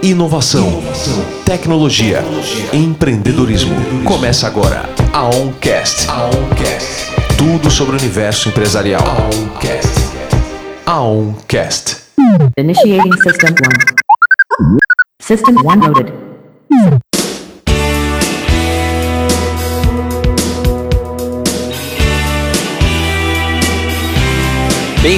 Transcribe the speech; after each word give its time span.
Inovação, 0.00 0.68
Inovação. 0.68 1.24
Tecnologia, 1.44 2.18
Tecnologia. 2.22 2.68
Empreendedorismo. 2.72 3.74
Começa 4.04 4.46
agora 4.46 4.88
a 5.12 5.24
OnCast. 5.24 6.08
A 6.08 6.26
OnCast. 6.26 7.36
Tudo 7.36 7.68
sobre 7.68 7.96
o 7.96 7.98
universo 7.98 8.48
empresarial. 8.48 9.02
A 9.02 9.24
OnCast. 9.34 9.98
A 10.86 11.00
OnCast. 11.00 11.96
Initiating 12.56 13.12
System 13.22 13.50
1. 14.60 14.76
System 15.20 15.56
1 15.56 15.74
loaded. 15.88 16.12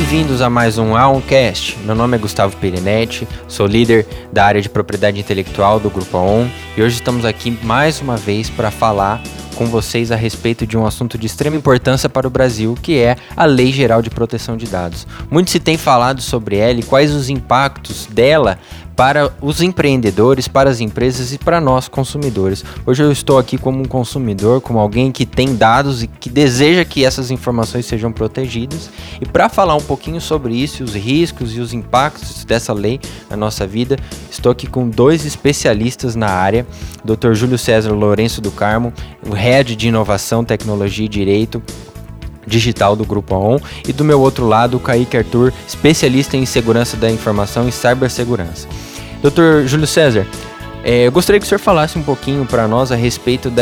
Bem-vindos 0.00 0.40
a 0.40 0.48
mais 0.48 0.78
um 0.78 0.96
Aoncast. 0.96 1.78
Meu 1.84 1.94
nome 1.94 2.16
é 2.16 2.18
Gustavo 2.18 2.56
Perinetti, 2.56 3.28
sou 3.46 3.66
líder 3.66 4.06
da 4.32 4.46
área 4.46 4.62
de 4.62 4.68
propriedade 4.68 5.20
intelectual 5.20 5.78
do 5.78 5.90
Grupo 5.90 6.16
Aon 6.16 6.48
e 6.74 6.82
hoje 6.82 6.94
estamos 6.94 7.26
aqui 7.26 7.50
mais 7.62 8.00
uma 8.00 8.16
vez 8.16 8.48
para 8.48 8.70
falar 8.70 9.20
com 9.56 9.66
vocês 9.66 10.10
a 10.10 10.16
respeito 10.16 10.66
de 10.66 10.74
um 10.74 10.86
assunto 10.86 11.18
de 11.18 11.26
extrema 11.26 11.54
importância 11.54 12.08
para 12.08 12.26
o 12.26 12.30
Brasil, 12.30 12.74
que 12.80 12.98
é 12.98 13.14
a 13.36 13.44
Lei 13.44 13.70
Geral 13.70 14.00
de 14.00 14.08
Proteção 14.08 14.56
de 14.56 14.64
Dados. 14.64 15.06
Muito 15.30 15.50
se 15.50 15.60
tem 15.60 15.76
falado 15.76 16.22
sobre 16.22 16.56
ela 16.56 16.80
e 16.80 16.82
quais 16.82 17.14
os 17.14 17.28
impactos 17.28 18.06
dela 18.06 18.58
para 19.00 19.32
os 19.40 19.62
empreendedores, 19.62 20.46
para 20.46 20.68
as 20.68 20.78
empresas 20.78 21.32
e 21.32 21.38
para 21.38 21.58
nós 21.58 21.88
consumidores. 21.88 22.62
Hoje 22.84 23.02
eu 23.02 23.10
estou 23.10 23.38
aqui 23.38 23.56
como 23.56 23.80
um 23.80 23.86
consumidor, 23.86 24.60
como 24.60 24.78
alguém 24.78 25.10
que 25.10 25.24
tem 25.24 25.56
dados 25.56 26.02
e 26.02 26.06
que 26.06 26.28
deseja 26.28 26.84
que 26.84 27.02
essas 27.02 27.30
informações 27.30 27.86
sejam 27.86 28.12
protegidas. 28.12 28.90
E 29.18 29.24
para 29.24 29.48
falar 29.48 29.74
um 29.74 29.80
pouquinho 29.80 30.20
sobre 30.20 30.54
isso, 30.54 30.84
os 30.84 30.94
riscos 30.94 31.56
e 31.56 31.60
os 31.60 31.72
impactos 31.72 32.44
dessa 32.44 32.74
lei 32.74 33.00
na 33.30 33.38
nossa 33.38 33.66
vida, 33.66 33.96
estou 34.30 34.52
aqui 34.52 34.66
com 34.66 34.86
dois 34.86 35.24
especialistas 35.24 36.14
na 36.14 36.28
área, 36.28 36.66
Dr. 37.02 37.32
Júlio 37.32 37.56
César 37.56 37.94
Lourenço 37.94 38.42
do 38.42 38.50
Carmo, 38.50 38.92
o 39.26 39.32
Head 39.32 39.76
de 39.76 39.88
Inovação, 39.88 40.44
Tecnologia 40.44 41.06
e 41.06 41.08
Direito, 41.08 41.62
digital 42.46 42.94
do 42.94 43.06
Grupo 43.06 43.34
ON 43.34 43.58
e 43.88 43.94
do 43.94 44.04
meu 44.04 44.20
outro 44.20 44.46
lado 44.46 44.78
Kaique 44.78 45.16
Arthur, 45.16 45.54
especialista 45.66 46.36
em 46.36 46.44
segurança 46.44 46.98
da 46.98 47.10
informação 47.10 47.66
e 47.66 47.72
cibersegurança. 47.72 48.68
Doutor 49.22 49.66
Júlio 49.66 49.86
César, 49.86 50.26
é, 50.82 51.06
eu 51.06 51.12
gostaria 51.12 51.38
que 51.38 51.44
o 51.44 51.48
senhor 51.48 51.58
falasse 51.58 51.98
um 51.98 52.02
pouquinho 52.02 52.46
para 52.46 52.66
nós 52.66 52.90
a 52.90 52.96
respeito 52.96 53.52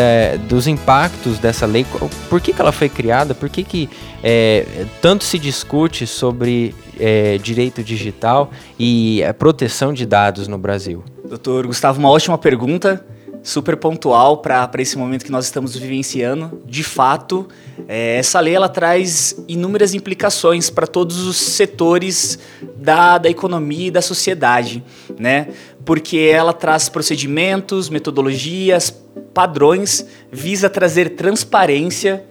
dos 0.49 0.69
impactos 0.69 1.39
dessa 1.39 1.67
lei, 1.67 1.85
por 2.29 2.41
que, 2.41 2.53
que 2.53 2.61
ela 2.61 2.71
foi 2.71 2.89
criada, 2.89 3.35
por 3.35 3.49
que, 3.49 3.65
que 3.65 3.91
é, 4.23 4.87
tanto 5.03 5.25
se 5.25 5.37
discute 5.39 6.07
sobre 6.07 6.75
é, 6.99 7.39
direito 7.39 7.83
digital 7.83 8.51
e 8.79 9.23
a 9.25 9.35
proteção 9.35 9.93
de 9.93 10.07
dados 10.07 10.47
no 10.47 10.59
Brasil. 10.59 11.03
Doutor 11.25 11.67
Gustavo, 11.67 11.99
uma 11.99 12.11
ótima 12.11 12.39
pergunta 12.39 13.05
super 13.49 13.79
pontual 13.79 14.39
para 14.39 14.71
esse 14.79 14.99
momento 14.99 15.25
que 15.25 15.33
nós 15.33 15.47
estamos 15.47 15.75
vivenciando. 15.75 16.61
De 16.67 16.85
fato, 16.85 17.49
é, 17.89 18.19
essa 18.19 18.39
lei 18.41 18.55
ela 18.55 18.69
traz 18.69 19.43
inúmeras 19.49 19.95
implicações 19.95 20.69
para 20.69 20.87
todos 20.87 21.27
os 21.27 21.39
setores 21.39 22.39
da, 22.77 23.17
da 23.17 23.31
economia 23.31 23.87
e 23.87 23.91
da 23.91 24.03
sociedade, 24.03 24.85
né? 25.19 25.49
Porque 25.83 26.19
ela 26.31 26.53
traz 26.53 26.91
procedimentos, 26.91 27.89
metodologias, 27.89 28.95
padrões, 29.33 30.05
visa 30.31 30.69
trazer 30.69 31.17
transparência 31.17 32.27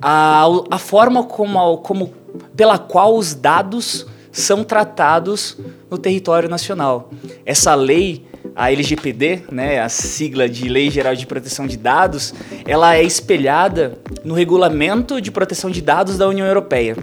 a, 0.00 0.46
a 0.70 0.78
forma 0.78 1.22
como, 1.24 1.78
como 1.78 2.14
pela 2.56 2.78
qual 2.78 3.14
os 3.14 3.34
dados 3.34 4.06
são 4.32 4.64
tratados 4.64 5.58
no 5.90 5.98
território 5.98 6.48
nacional. 6.48 7.10
Essa 7.44 7.74
lei 7.74 8.24
a 8.54 8.70
LGPD, 8.70 9.42
né, 9.50 9.80
a 9.80 9.88
sigla 9.88 10.48
de 10.48 10.68
Lei 10.68 10.90
Geral 10.90 11.14
de 11.14 11.26
Proteção 11.26 11.66
de 11.66 11.76
Dados, 11.76 12.34
ela 12.66 12.96
é 12.96 13.02
espelhada 13.02 13.98
no 14.24 14.34
Regulamento 14.34 15.20
de 15.20 15.30
Proteção 15.30 15.70
de 15.70 15.80
Dados 15.80 16.16
da 16.18 16.28
União 16.28 16.46
Europeia. 16.46 16.96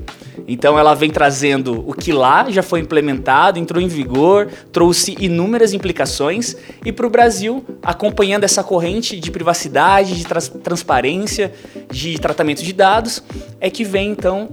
Então 0.47 0.77
ela 0.77 0.93
vem 0.93 1.09
trazendo 1.09 1.87
o 1.87 1.93
que 1.93 2.11
lá 2.11 2.49
já 2.49 2.61
foi 2.61 2.79
implementado, 2.79 3.59
entrou 3.59 3.81
em 3.81 3.87
vigor, 3.87 4.49
trouxe 4.71 5.15
inúmeras 5.19 5.73
implicações 5.73 6.55
e 6.83 6.91
para 6.91 7.07
o 7.07 7.09
Brasil, 7.09 7.63
acompanhando 7.81 8.43
essa 8.43 8.63
corrente 8.63 9.19
de 9.19 9.31
privacidade, 9.31 10.17
de 10.17 10.25
tra 10.25 10.41
transparência, 10.41 11.53
de 11.91 12.19
tratamento 12.19 12.63
de 12.63 12.73
dados, 12.73 13.23
é 13.59 13.69
que 13.69 13.83
vem 13.83 14.11
então 14.11 14.49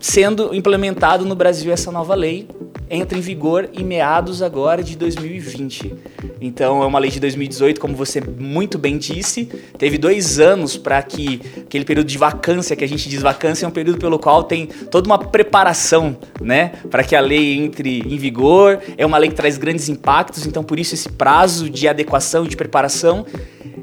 sendo 0.00 0.54
implementado 0.54 1.24
no 1.24 1.34
Brasil 1.34 1.72
essa 1.72 1.90
nova 1.90 2.14
lei 2.14 2.48
entra 2.90 3.18
em 3.18 3.20
vigor 3.20 3.68
em 3.72 3.84
meados 3.84 4.42
agora 4.42 4.82
de 4.82 4.96
2020. 4.96 5.94
Então 6.40 6.82
é 6.82 6.86
uma 6.86 6.98
lei 6.98 7.10
de 7.10 7.20
2018, 7.20 7.80
como 7.80 7.94
você 7.94 8.20
muito 8.20 8.78
bem 8.78 8.96
disse, 8.96 9.46
teve 9.76 9.98
dois 9.98 10.38
anos 10.38 10.76
para 10.76 11.02
que 11.02 11.40
aquele 11.58 11.84
período 11.84 12.06
de 12.06 12.18
vacância, 12.18 12.76
que 12.76 12.84
a 12.84 12.88
gente 12.88 13.08
diz 13.08 13.22
vacância, 13.22 13.64
é 13.66 13.68
um 13.68 13.72
período 13.72 13.98
pelo 13.98 14.18
qual 14.18 14.44
tem 14.44 14.66
toda 14.66 15.08
uma 15.08 15.18
preparação, 15.18 16.16
né, 16.40 16.72
para 16.90 17.02
que 17.02 17.16
a 17.16 17.20
lei 17.20 17.56
entre 17.56 18.00
em 18.00 18.16
vigor. 18.16 18.80
É 18.96 19.04
uma 19.04 19.18
lei 19.18 19.30
que 19.30 19.36
traz 19.36 19.58
grandes 19.58 19.88
impactos, 19.88 20.46
então 20.46 20.62
por 20.62 20.78
isso 20.78 20.94
esse 20.94 21.08
prazo 21.08 21.68
de 21.68 21.88
adequação 21.88 22.44
e 22.44 22.48
de 22.48 22.56
preparação. 22.56 23.26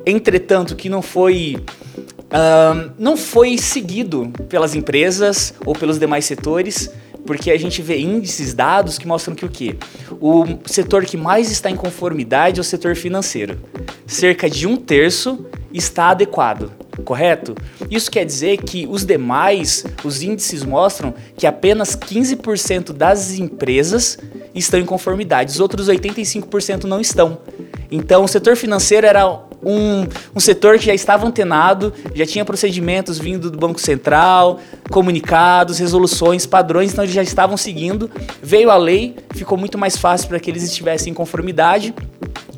Entretanto, 0.06 0.76
que 0.76 0.90
não 0.90 1.02
foi 1.02 1.58
Uh, 2.26 2.92
não 2.98 3.16
foi 3.16 3.56
seguido 3.56 4.34
pelas 4.50 4.74
empresas 4.74 5.54
ou 5.64 5.74
pelos 5.74 6.00
demais 6.00 6.26
setores 6.26 6.90
porque 7.26 7.52
a 7.52 7.58
gente 7.58 7.82
vê 7.82 8.00
índices, 8.00 8.54
dados 8.54 8.98
que 8.98 9.08
mostram 9.08 9.36
que 9.36 9.46
o 9.46 9.50
quê? 9.50 9.76
O 10.20 10.46
setor 10.66 11.06
que 11.06 11.18
mais 11.18 11.52
está 11.52 11.70
em 11.70 11.76
conformidade 11.76 12.60
é 12.60 12.62
o 12.62 12.64
setor 12.64 12.96
financeiro. 12.96 13.58
Cerca 14.06 14.50
de 14.50 14.68
um 14.68 14.76
terço 14.76 15.46
está 15.74 16.10
adequado, 16.10 16.72
correto? 17.04 17.56
Isso 17.90 18.10
quer 18.10 18.26
dizer 18.26 18.58
que 18.58 18.88
os 18.90 19.06
demais, 19.06 19.84
os 20.04 20.22
índices 20.22 20.64
mostram 20.64 21.14
que 21.36 21.46
apenas 21.46 21.96
15% 21.96 22.94
das 22.94 23.38
empresas 23.38 24.18
estão 24.54 24.80
em 24.80 24.86
conformidade, 24.86 25.52
os 25.52 25.60
outros 25.60 25.90
85% 25.90 26.86
não 26.86 27.02
estão. 27.02 27.40
Então, 27.92 28.24
o 28.24 28.28
setor 28.28 28.56
financeiro 28.56 29.06
era 29.06 29.28
um, 29.66 30.06
um 30.36 30.40
setor 30.40 30.78
que 30.78 30.86
já 30.86 30.94
estava 30.94 31.26
antenado, 31.26 31.92
já 32.14 32.26
tinha 32.26 32.46
procedimentos 32.46 33.18
vindo 33.18 33.50
do 33.50 33.58
Banco 33.58 33.82
Central, 33.82 34.60
comunicados, 34.92 35.80
resoluções, 35.80 36.46
padrões, 36.46 36.92
então 36.92 37.04
eles 37.04 37.16
já 37.16 37.24
estavam 37.24 37.58
seguindo. 37.58 38.10
Veio 38.42 38.70
a 38.70 38.78
lei, 38.78 39.16
ficou 39.32 39.58
muito 39.58 39.78
mais 39.78 39.98
fácil 39.98 40.30
para 40.30 40.40
que 40.40 40.52
eles 40.52 40.64
estivessem 40.64 41.12
em 41.12 41.14
conformidade, 41.14 41.94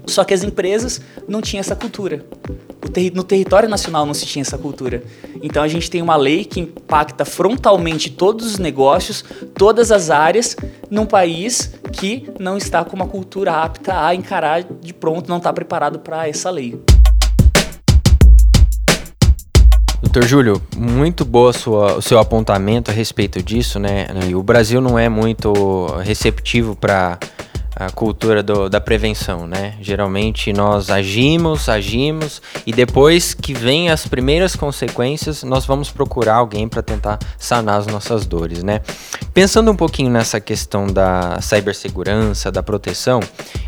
só 0.07 0.23
que 0.23 0.33
as 0.33 0.43
empresas 0.43 1.01
não 1.27 1.41
tinham 1.41 1.59
essa 1.59 1.75
cultura. 1.75 2.25
No 3.13 3.23
território 3.23 3.69
nacional 3.69 4.05
não 4.05 4.13
se 4.13 4.25
tinha 4.25 4.41
essa 4.41 4.57
cultura. 4.57 5.03
Então 5.43 5.61
a 5.61 5.67
gente 5.67 5.89
tem 5.89 6.01
uma 6.01 6.15
lei 6.15 6.45
que 6.45 6.59
impacta 6.59 7.25
frontalmente 7.25 8.09
todos 8.09 8.45
os 8.45 8.57
negócios, 8.57 9.23
todas 9.55 9.91
as 9.91 10.09
áreas, 10.09 10.55
num 10.89 11.05
país 11.05 11.73
que 11.91 12.27
não 12.39 12.57
está 12.57 12.83
com 12.83 12.95
uma 12.95 13.07
cultura 13.07 13.51
apta 13.51 14.05
a 14.05 14.15
encarar 14.15 14.63
de 14.63 14.93
pronto, 14.93 15.29
não 15.29 15.37
está 15.37 15.53
preparado 15.53 15.99
para 15.99 16.27
essa 16.27 16.49
lei. 16.49 16.79
Doutor 20.01 20.23
Júlio, 20.25 20.61
muito 20.75 21.25
boa 21.25 21.51
sua, 21.51 21.97
o 21.97 22.01
seu 22.01 22.17
apontamento 22.19 22.89
a 22.89 22.93
respeito 22.93 23.43
disso, 23.43 23.77
né? 23.79 24.07
O 24.33 24.41
Brasil 24.41 24.79
não 24.79 24.97
é 24.97 25.09
muito 25.09 25.87
receptivo 26.03 26.75
para 26.75 27.19
a 27.79 27.91
cultura 27.91 28.41
do, 28.41 28.67
da 28.67 28.81
prevenção, 28.81 29.45
né? 29.45 29.75
Geralmente 29.79 30.51
nós 30.51 30.89
agimos, 30.89 31.69
agimos 31.69 32.41
e 32.65 32.73
depois 32.73 33.35
que 33.35 33.53
vem 33.53 33.89
as 33.89 34.07
primeiras 34.07 34.55
consequências, 34.55 35.43
nós 35.43 35.65
vamos 35.65 35.91
procurar 35.91 36.35
alguém 36.35 36.67
para 36.67 36.81
tentar 36.81 37.19
sanar 37.37 37.79
as 37.79 37.85
nossas 37.85 38.25
dores, 38.25 38.63
né? 38.63 38.81
Pensando 39.31 39.71
um 39.71 39.75
pouquinho 39.75 40.09
nessa 40.09 40.39
questão 40.39 40.87
da 40.87 41.39
cibersegurança, 41.39 42.51
da 42.51 42.63
proteção, 42.63 43.19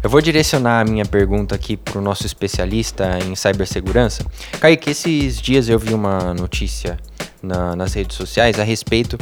eu 0.01 0.09
vou 0.09 0.21
direcionar 0.21 0.81
a 0.81 0.85
minha 0.85 1.05
pergunta 1.05 1.53
aqui 1.53 1.77
para 1.77 1.99
o 1.99 2.01
nosso 2.01 2.25
especialista 2.25 3.19
em 3.23 3.35
cibersegurança. 3.35 4.25
Kaique, 4.59 4.89
esses 4.89 5.39
dias 5.39 5.69
eu 5.69 5.77
vi 5.77 5.93
uma 5.93 6.33
notícia 6.33 6.97
na, 7.43 7.75
nas 7.75 7.93
redes 7.93 8.17
sociais 8.17 8.59
a 8.59 8.63
respeito 8.63 9.17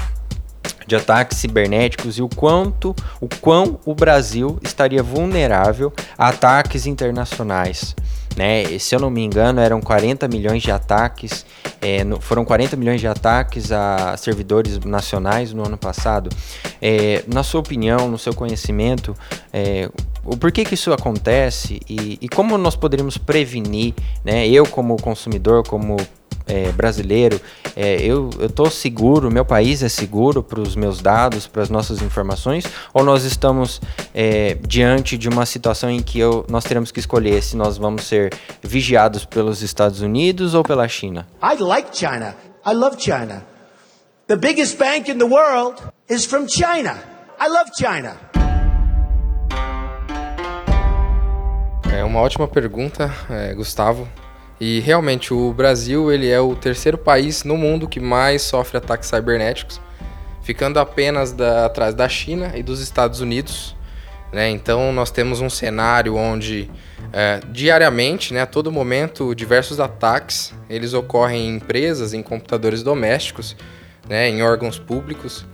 de 0.88 0.96
ataques 0.96 1.38
cibernéticos 1.38 2.18
e 2.18 2.22
o 2.22 2.30
quanto, 2.30 2.96
o 3.20 3.28
quão 3.42 3.80
o 3.86 3.94
Brasil 3.94 4.58
estaria 4.64 5.04
vulnerável 5.04 5.94
a 6.18 6.30
ataques 6.30 6.88
internacionais. 6.88 7.96
Né? 8.38 8.78
Se 8.78 8.96
eu 8.96 9.00
não 9.00 9.10
me 9.10 9.24
engano, 9.24 9.60
eram 9.60 9.82
40 9.82 10.28
milhões 10.28 10.62
de 10.62 10.72
ataques, 10.72 11.44
é, 11.82 12.04
no, 12.04 12.22
foram 12.22 12.46
40 12.46 12.76
milhões 12.76 13.02
de 13.02 13.08
ataques 13.08 13.72
a 13.72 14.16
servidores 14.16 14.80
nacionais 14.80 15.52
no 15.52 15.66
ano 15.66 15.78
passado. 15.78 16.30
É, 16.80 17.24
na 17.28 17.42
sua 17.42 17.60
opinião, 17.60 18.08
no 18.08 18.18
seu 18.18 18.36
conhecimento, 18.36 19.16
é, 19.52 19.90
o 20.24 20.38
porquê 20.38 20.64
que 20.64 20.76
isso 20.76 20.94
acontece 20.94 21.80
e, 21.90 22.20
e 22.22 22.30
como 22.30 22.58
nós 22.60 22.76
poderíamos 22.76 23.18
prevenir, 23.18 23.96
né? 24.24 24.48
Eu 24.48 24.68
como 24.68 24.96
consumidor, 25.02 25.64
como 25.68 25.98
é, 26.48 26.72
brasileiro, 26.72 27.40
é, 27.76 28.02
eu 28.02 28.30
estou 28.42 28.70
seguro, 28.70 29.32
meu 29.32 29.46
país 29.46 29.84
é 29.84 29.90
seguro 29.90 30.42
para 30.42 30.60
os 30.60 30.76
meus 30.76 31.02
dados, 31.02 31.48
para 31.48 31.62
as 31.62 31.70
nossas 31.70 32.02
informações, 32.02 32.66
ou 32.94 33.04
nós 33.04 33.24
estamos 33.24 33.82
é, 34.14 34.58
diante 34.66 35.18
de 35.18 35.30
uma 35.30 35.46
situação 35.46 35.90
em 35.90 36.02
que 36.02 36.20
eu, 36.20 36.46
nós 36.50 36.64
teremos 36.64 36.92
que 36.92 37.00
escolher 37.00 37.42
se 37.44 37.56
nós 37.56 37.78
vamos 37.78 38.06
ser 38.06 38.34
vigiados 38.62 39.26
pelos 39.26 39.62
Estados 39.62 40.02
Unidos 40.02 40.54
ou 40.54 40.64
pela 40.64 40.88
China? 40.88 41.28
I 41.44 41.62
like 41.62 41.90
China. 41.96 42.36
I 42.66 42.74
love 42.74 42.98
China. 43.00 43.44
The 44.28 44.36
biggest 44.36 44.78
bank 44.78 45.10
in 45.10 45.18
the 45.18 45.26
world 45.26 45.82
is 46.10 46.26
from 46.26 46.48
China. 46.48 46.98
I 47.40 47.48
love 47.48 47.72
China. 47.78 48.18
É 51.94 52.04
uma 52.04 52.20
ótima 52.20 52.48
pergunta, 52.48 53.12
é, 53.30 53.54
Gustavo. 53.56 54.08
E 54.60 54.80
realmente 54.80 55.34
o 55.34 55.54
Brasil 55.54 56.12
ele 56.12 56.30
é 56.30 56.40
o 56.40 56.56
terceiro 56.56 56.98
país 56.98 57.44
no 57.44 57.56
mundo 57.56 57.88
que 57.88 58.00
mais 58.00 58.42
sofre 58.42 58.78
ataques 58.78 59.10
cibernéticos, 59.10 59.80
ficando 60.42 60.80
apenas 60.80 61.32
da, 61.32 61.66
atrás 61.66 61.94
da 61.94 62.10
China 62.10 62.54
e 62.56 62.64
dos 62.64 62.82
Estados 62.82 63.22
Unidos. 63.22 63.76
Né? 64.34 64.50
Então 64.50 64.92
nós 64.92 65.12
temos 65.12 65.42
um 65.42 65.50
cenário 65.50 66.16
onde 66.16 66.70
é, 67.14 67.40
diariamente, 67.50 68.34
né, 68.34 68.42
a 68.42 68.46
todo 68.46 68.72
momento, 68.72 69.34
diversos 69.34 69.80
ataques 69.80 70.54
eles 70.70 70.94
ocorrem 70.94 71.48
em 71.48 71.56
empresas, 71.56 72.14
em 72.14 72.22
computadores 72.22 72.84
domésticos, 72.84 73.56
né, 74.10 74.28
em 74.28 74.42
órgãos 74.42 74.80
públicos. 74.80 75.46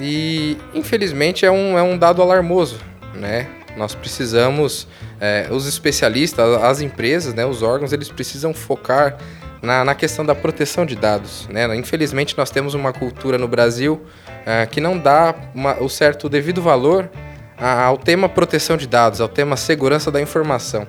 E 0.00 0.56
infelizmente 0.74 1.44
é 1.44 1.50
um, 1.50 1.78
é 1.78 1.82
um 1.82 1.98
dado 1.98 2.22
alarmoso. 2.22 2.78
Né? 3.14 3.46
Nós 3.78 3.94
precisamos 3.94 4.86
é, 5.20 5.46
os 5.50 5.66
especialistas, 5.66 6.62
as 6.62 6.80
empresas, 6.80 7.32
né, 7.32 7.46
os 7.46 7.62
órgãos, 7.62 7.92
eles 7.92 8.08
precisam 8.08 8.52
focar 8.52 9.16
na, 9.62 9.84
na 9.84 9.94
questão 9.94 10.26
da 10.26 10.34
proteção 10.34 10.84
de 10.84 10.96
dados. 10.96 11.48
Né? 11.48 11.74
Infelizmente, 11.76 12.36
nós 12.36 12.50
temos 12.50 12.74
uma 12.74 12.92
cultura 12.92 13.38
no 13.38 13.48
Brasil 13.48 14.02
é, 14.44 14.66
que 14.66 14.80
não 14.80 14.98
dá 14.98 15.34
uma, 15.54 15.80
o 15.82 15.88
certo 15.88 16.28
devido 16.28 16.60
valor 16.60 17.08
ao 17.56 17.96
tema 17.96 18.28
proteção 18.28 18.76
de 18.76 18.86
dados, 18.86 19.20
ao 19.20 19.28
tema 19.28 19.56
segurança 19.56 20.10
da 20.10 20.20
informação. 20.20 20.86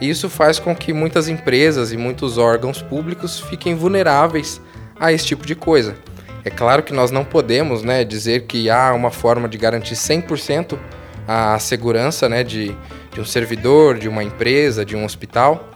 E 0.00 0.08
isso 0.08 0.28
faz 0.28 0.58
com 0.58 0.74
que 0.74 0.92
muitas 0.92 1.28
empresas 1.28 1.92
e 1.92 1.96
muitos 1.96 2.38
órgãos 2.38 2.82
públicos 2.82 3.40
fiquem 3.40 3.74
vulneráveis 3.74 4.60
a 4.98 5.12
esse 5.12 5.26
tipo 5.26 5.46
de 5.46 5.54
coisa. 5.54 5.96
É 6.44 6.50
claro 6.50 6.82
que 6.82 6.92
nós 6.92 7.10
não 7.10 7.24
podemos 7.24 7.82
né, 7.82 8.04
dizer 8.04 8.42
que 8.42 8.68
há 8.68 8.92
uma 8.92 9.10
forma 9.10 9.48
de 9.48 9.56
garantir 9.56 9.94
100% 9.94 10.78
a 11.26 11.58
segurança 11.58 12.28
né, 12.28 12.42
de, 12.42 12.76
de 13.12 13.20
um 13.20 13.24
servidor, 13.24 13.98
de 13.98 14.08
uma 14.08 14.22
empresa, 14.22 14.84
de 14.84 14.96
um 14.96 15.04
hospital, 15.04 15.68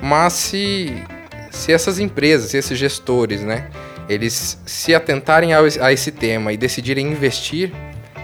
mas 0.00 0.32
se, 0.32 1.02
se 1.50 1.72
essas 1.72 1.98
empresas, 1.98 2.50
se 2.50 2.56
esses 2.56 2.78
gestores, 2.78 3.42
né, 3.42 3.68
eles 4.08 4.60
se 4.66 4.94
atentarem 4.94 5.54
a, 5.54 5.92
esse 5.92 6.10
tema 6.10 6.52
e 6.52 6.56
decidirem 6.56 7.06
investir, 7.06 7.72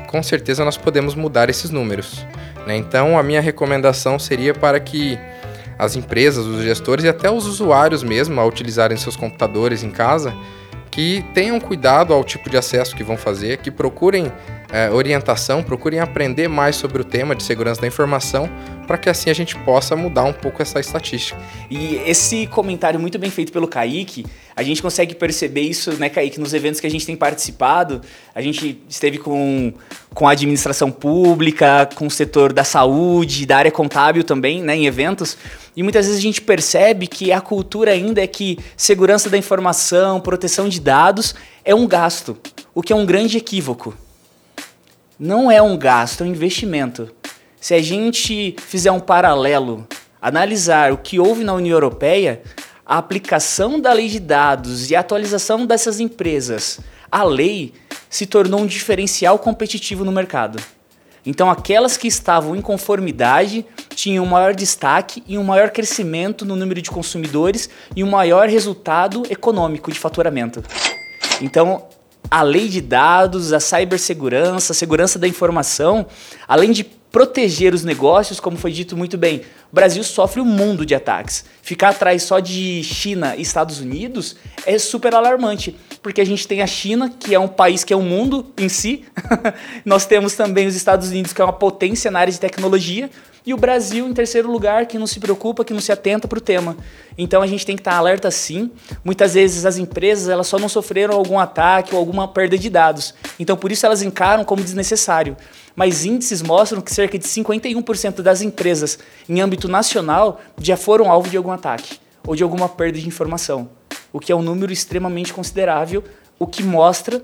com 0.06 0.22
certeza 0.22 0.64
nós 0.64 0.76
podemos 0.76 1.14
mudar 1.14 1.50
esses 1.50 1.70
números. 1.70 2.24
Né? 2.66 2.76
Então, 2.76 3.18
a 3.18 3.22
minha 3.22 3.40
recomendação 3.40 4.18
seria 4.18 4.54
para 4.54 4.80
que 4.80 5.18
as 5.78 5.94
empresas, 5.94 6.44
os 6.44 6.62
gestores 6.62 7.04
e 7.04 7.08
até 7.08 7.30
os 7.30 7.46
usuários 7.46 8.02
mesmo, 8.02 8.40
ao 8.40 8.48
utilizarem 8.48 8.96
seus 8.96 9.16
computadores 9.16 9.84
em 9.84 9.90
casa, 9.90 10.34
que 10.90 11.24
tenham 11.32 11.60
cuidado 11.60 12.12
ao 12.12 12.24
tipo 12.24 12.50
de 12.50 12.56
acesso 12.56 12.96
que 12.96 13.04
vão 13.04 13.16
fazer, 13.16 13.58
que 13.58 13.70
procurem 13.70 14.32
é, 14.70 14.90
orientação, 14.90 15.62
procurem 15.62 15.98
aprender 15.98 16.46
mais 16.48 16.76
sobre 16.76 17.00
o 17.00 17.04
tema 17.04 17.34
de 17.34 17.42
segurança 17.42 17.80
da 17.80 17.86
informação, 17.86 18.50
para 18.86 18.98
que 18.98 19.08
assim 19.08 19.30
a 19.30 19.34
gente 19.34 19.56
possa 19.56 19.96
mudar 19.96 20.24
um 20.24 20.32
pouco 20.32 20.60
essa 20.60 20.78
estatística. 20.80 21.40
E 21.70 21.96
esse 22.06 22.46
comentário 22.46 22.98
muito 22.98 23.18
bem 23.18 23.30
feito 23.30 23.52
pelo 23.52 23.66
Kaique, 23.66 24.26
a 24.54 24.62
gente 24.62 24.82
consegue 24.82 25.14
perceber 25.14 25.62
isso, 25.62 25.92
né, 25.98 26.08
Kaique, 26.08 26.40
nos 26.40 26.52
eventos 26.52 26.80
que 26.80 26.86
a 26.86 26.90
gente 26.90 27.06
tem 27.06 27.16
participado. 27.16 28.00
A 28.34 28.42
gente 28.42 28.80
esteve 28.88 29.18
com, 29.18 29.72
com 30.14 30.26
a 30.26 30.32
administração 30.32 30.90
pública, 30.90 31.88
com 31.94 32.06
o 32.06 32.10
setor 32.10 32.52
da 32.52 32.64
saúde, 32.64 33.46
da 33.46 33.58
área 33.58 33.70
contábil 33.70 34.24
também, 34.24 34.62
né, 34.62 34.76
em 34.76 34.86
eventos. 34.86 35.36
E 35.76 35.82
muitas 35.82 36.06
vezes 36.06 36.18
a 36.18 36.22
gente 36.22 36.40
percebe 36.40 37.06
que 37.06 37.30
a 37.30 37.40
cultura 37.40 37.92
ainda 37.92 38.22
é 38.22 38.26
que 38.26 38.58
segurança 38.76 39.30
da 39.30 39.38
informação, 39.38 40.20
proteção 40.20 40.68
de 40.68 40.80
dados 40.80 41.34
é 41.64 41.74
um 41.74 41.86
gasto, 41.86 42.36
o 42.74 42.82
que 42.82 42.92
é 42.92 42.96
um 42.96 43.06
grande 43.06 43.38
equívoco 43.38 43.94
não 45.18 45.50
é 45.50 45.60
um 45.60 45.76
gasto, 45.76 46.22
é 46.22 46.26
um 46.26 46.30
investimento. 46.30 47.10
Se 47.60 47.74
a 47.74 47.82
gente 47.82 48.54
fizer 48.58 48.92
um 48.92 49.00
paralelo, 49.00 49.86
analisar 50.22 50.92
o 50.92 50.98
que 50.98 51.18
houve 51.18 51.42
na 51.42 51.54
União 51.54 51.74
Europeia, 51.74 52.42
a 52.86 52.98
aplicação 52.98 53.80
da 53.80 53.92
lei 53.92 54.08
de 54.08 54.20
dados 54.20 54.90
e 54.90 54.96
a 54.96 55.00
atualização 55.00 55.66
dessas 55.66 55.98
empresas, 55.98 56.80
a 57.10 57.24
lei 57.24 57.74
se 58.08 58.26
tornou 58.26 58.60
um 58.60 58.66
diferencial 58.66 59.38
competitivo 59.38 60.04
no 60.04 60.12
mercado. 60.12 60.62
Então, 61.26 61.50
aquelas 61.50 61.96
que 61.96 62.06
estavam 62.06 62.56
em 62.56 62.62
conformidade 62.62 63.66
tinham 63.94 64.24
um 64.24 64.28
maior 64.28 64.54
destaque 64.54 65.22
e 65.26 65.36
um 65.36 65.44
maior 65.44 65.70
crescimento 65.70 66.44
no 66.44 66.56
número 66.56 66.80
de 66.80 66.90
consumidores 66.90 67.68
e 67.94 68.02
um 68.02 68.10
maior 68.10 68.48
resultado 68.48 69.24
econômico 69.28 69.92
de 69.92 69.98
faturamento. 69.98 70.62
Então, 71.42 71.86
a 72.30 72.42
lei 72.42 72.68
de 72.68 72.80
dados, 72.80 73.52
a 73.52 73.60
cibersegurança, 73.60 74.72
a 74.72 74.76
segurança 74.76 75.18
da 75.18 75.26
informação, 75.26 76.06
além 76.46 76.72
de 76.72 76.84
proteger 76.84 77.72
os 77.72 77.84
negócios, 77.84 78.38
como 78.38 78.56
foi 78.56 78.70
dito 78.70 78.96
muito 78.96 79.16
bem, 79.16 79.42
o 79.72 79.74
Brasil 79.74 80.02
sofre 80.04 80.40
um 80.40 80.44
mundo 80.44 80.84
de 80.84 80.94
ataques. 80.94 81.44
Ficar 81.62 81.90
atrás 81.90 82.22
só 82.22 82.38
de 82.38 82.82
China 82.84 83.34
e 83.36 83.42
Estados 83.42 83.80
Unidos 83.80 84.36
é 84.66 84.78
super 84.78 85.14
alarmante, 85.14 85.74
porque 86.02 86.20
a 86.20 86.24
gente 86.24 86.46
tem 86.46 86.62
a 86.62 86.66
China, 86.66 87.10
que 87.10 87.34
é 87.34 87.38
um 87.38 87.48
país 87.48 87.82
que 87.82 87.92
é 87.92 87.96
um 87.96 88.02
mundo 88.02 88.46
em 88.58 88.68
si, 88.68 89.04
nós 89.84 90.06
temos 90.06 90.34
também 90.34 90.66
os 90.66 90.74
Estados 90.74 91.08
Unidos, 91.08 91.32
que 91.32 91.40
é 91.40 91.44
uma 91.44 91.52
potência 91.52 92.10
na 92.10 92.20
área 92.20 92.32
de 92.32 92.40
tecnologia, 92.40 93.10
e 93.48 93.54
o 93.54 93.56
Brasil 93.56 94.06
em 94.06 94.12
terceiro 94.12 94.52
lugar, 94.52 94.84
que 94.84 94.98
não 94.98 95.06
se 95.06 95.18
preocupa, 95.18 95.64
que 95.64 95.72
não 95.72 95.80
se 95.80 95.90
atenta 95.90 96.28
para 96.28 96.36
o 96.36 96.40
tema. 96.40 96.76
Então 97.16 97.40
a 97.40 97.46
gente 97.46 97.64
tem 97.64 97.76
que 97.76 97.80
estar 97.80 97.94
alerta 97.96 98.30
sim. 98.30 98.70
Muitas 99.02 99.32
vezes 99.32 99.64
as 99.64 99.78
empresas 99.78 100.28
elas 100.28 100.46
só 100.46 100.58
não 100.58 100.68
sofreram 100.68 101.14
algum 101.14 101.38
ataque 101.38 101.94
ou 101.94 101.98
alguma 101.98 102.28
perda 102.28 102.58
de 102.58 102.68
dados. 102.68 103.14
Então 103.40 103.56
por 103.56 103.72
isso 103.72 103.86
elas 103.86 104.02
encaram 104.02 104.44
como 104.44 104.62
desnecessário. 104.62 105.34
Mas 105.74 106.04
índices 106.04 106.42
mostram 106.42 106.82
que 106.82 106.92
cerca 106.92 107.18
de 107.18 107.24
51% 107.24 108.20
das 108.20 108.42
empresas 108.42 108.98
em 109.26 109.40
âmbito 109.40 109.66
nacional 109.66 110.42
já 110.60 110.76
foram 110.76 111.10
alvo 111.10 111.30
de 111.30 111.38
algum 111.38 111.50
ataque 111.50 111.98
ou 112.26 112.36
de 112.36 112.42
alguma 112.42 112.68
perda 112.68 112.98
de 112.98 113.08
informação, 113.08 113.70
o 114.12 114.20
que 114.20 114.30
é 114.30 114.36
um 114.36 114.42
número 114.42 114.70
extremamente 114.70 115.32
considerável, 115.32 116.04
o 116.38 116.46
que 116.46 116.62
mostra 116.62 117.18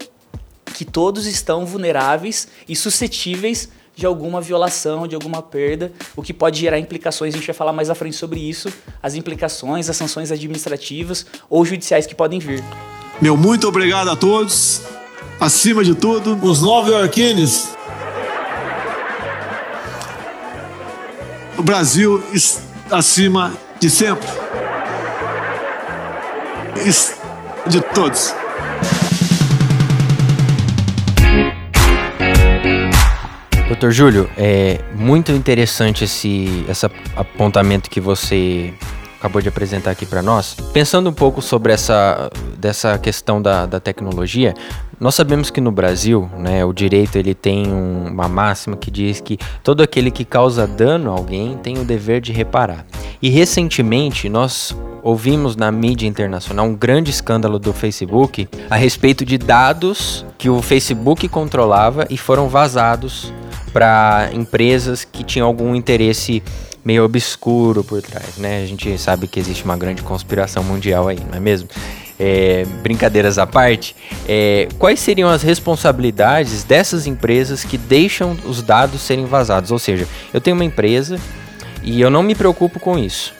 que 0.72 0.86
todos 0.86 1.26
estão 1.26 1.66
vulneráveis 1.66 2.48
e 2.66 2.74
suscetíveis 2.74 3.68
de 3.96 4.06
alguma 4.06 4.40
violação, 4.40 5.06
de 5.06 5.14
alguma 5.14 5.40
perda, 5.40 5.92
o 6.16 6.22
que 6.22 6.32
pode 6.32 6.60
gerar 6.60 6.78
implicações. 6.78 7.34
A 7.34 7.36
gente 7.36 7.46
vai 7.46 7.54
falar 7.54 7.72
mais 7.72 7.90
à 7.90 7.94
frente 7.94 8.16
sobre 8.16 8.40
isso, 8.40 8.72
as 9.02 9.14
implicações, 9.14 9.88
as 9.88 9.96
sanções 9.96 10.32
administrativas 10.32 11.26
ou 11.48 11.64
judiciais 11.64 12.06
que 12.06 12.14
podem 12.14 12.38
vir. 12.38 12.62
Meu 13.20 13.36
muito 13.36 13.68
obrigado 13.68 14.08
a 14.10 14.16
todos. 14.16 14.82
Acima 15.40 15.84
de 15.84 15.94
tudo, 15.94 16.38
os 16.42 16.62
nove 16.62 16.90
orquines. 16.90 17.74
O 21.56 21.62
Brasil 21.62 22.22
acima 22.90 23.52
de 23.80 23.88
sempre. 23.90 24.28
De 27.66 27.80
todos. 27.94 28.34
Doutor 33.74 33.90
Júlio, 33.90 34.30
é 34.36 34.78
muito 34.94 35.32
interessante 35.32 36.04
esse, 36.04 36.64
esse 36.68 36.86
apontamento 37.16 37.90
que 37.90 38.00
você 38.00 38.72
acabou 39.18 39.42
de 39.42 39.48
apresentar 39.48 39.90
aqui 39.90 40.06
para 40.06 40.22
nós. 40.22 40.54
Pensando 40.72 41.10
um 41.10 41.12
pouco 41.12 41.42
sobre 41.42 41.72
essa 41.72 42.30
dessa 42.56 42.96
questão 42.98 43.42
da, 43.42 43.66
da 43.66 43.80
tecnologia, 43.80 44.54
nós 45.00 45.16
sabemos 45.16 45.50
que 45.50 45.60
no 45.60 45.72
Brasil, 45.72 46.30
né, 46.38 46.64
o 46.64 46.72
direito 46.72 47.16
ele 47.16 47.34
tem 47.34 47.66
um, 47.66 48.06
uma 48.06 48.28
máxima 48.28 48.76
que 48.76 48.92
diz 48.92 49.20
que 49.20 49.38
todo 49.64 49.82
aquele 49.82 50.12
que 50.12 50.24
causa 50.24 50.68
dano 50.68 51.10
a 51.10 51.18
alguém 51.18 51.58
tem 51.58 51.76
o 51.76 51.84
dever 51.84 52.20
de 52.20 52.32
reparar. 52.32 52.86
E 53.20 53.28
recentemente 53.28 54.28
nós 54.28 54.74
ouvimos 55.02 55.56
na 55.56 55.72
mídia 55.72 56.06
internacional 56.06 56.64
um 56.64 56.76
grande 56.76 57.10
escândalo 57.10 57.58
do 57.58 57.72
Facebook 57.72 58.48
a 58.70 58.76
respeito 58.76 59.24
de 59.24 59.36
dados 59.36 60.24
que 60.38 60.48
o 60.48 60.62
Facebook 60.62 61.26
controlava 61.28 62.06
e 62.08 62.16
foram 62.16 62.48
vazados 62.48 63.32
para 63.74 64.30
empresas 64.32 65.04
que 65.04 65.24
tinham 65.24 65.48
algum 65.48 65.74
interesse 65.74 66.40
meio 66.84 67.04
obscuro 67.04 67.82
por 67.82 68.00
trás, 68.00 68.36
né? 68.36 68.62
A 68.62 68.66
gente 68.66 68.96
sabe 68.98 69.26
que 69.26 69.40
existe 69.40 69.64
uma 69.64 69.76
grande 69.76 70.00
conspiração 70.00 70.62
mundial 70.62 71.08
aí, 71.08 71.18
não 71.28 71.36
é 71.36 71.40
mesmo? 71.40 71.68
É, 72.20 72.64
brincadeiras 72.84 73.36
à 73.36 73.46
parte, 73.46 73.96
é, 74.28 74.68
quais 74.78 75.00
seriam 75.00 75.28
as 75.28 75.42
responsabilidades 75.42 76.62
dessas 76.62 77.08
empresas 77.08 77.64
que 77.64 77.76
deixam 77.76 78.36
os 78.44 78.62
dados 78.62 79.00
serem 79.00 79.24
vazados? 79.24 79.72
Ou 79.72 79.78
seja, 79.80 80.06
eu 80.32 80.40
tenho 80.40 80.54
uma 80.54 80.64
empresa 80.64 81.18
e 81.82 82.00
eu 82.00 82.10
não 82.10 82.22
me 82.22 82.36
preocupo 82.36 82.78
com 82.78 82.96
isso, 82.96 83.34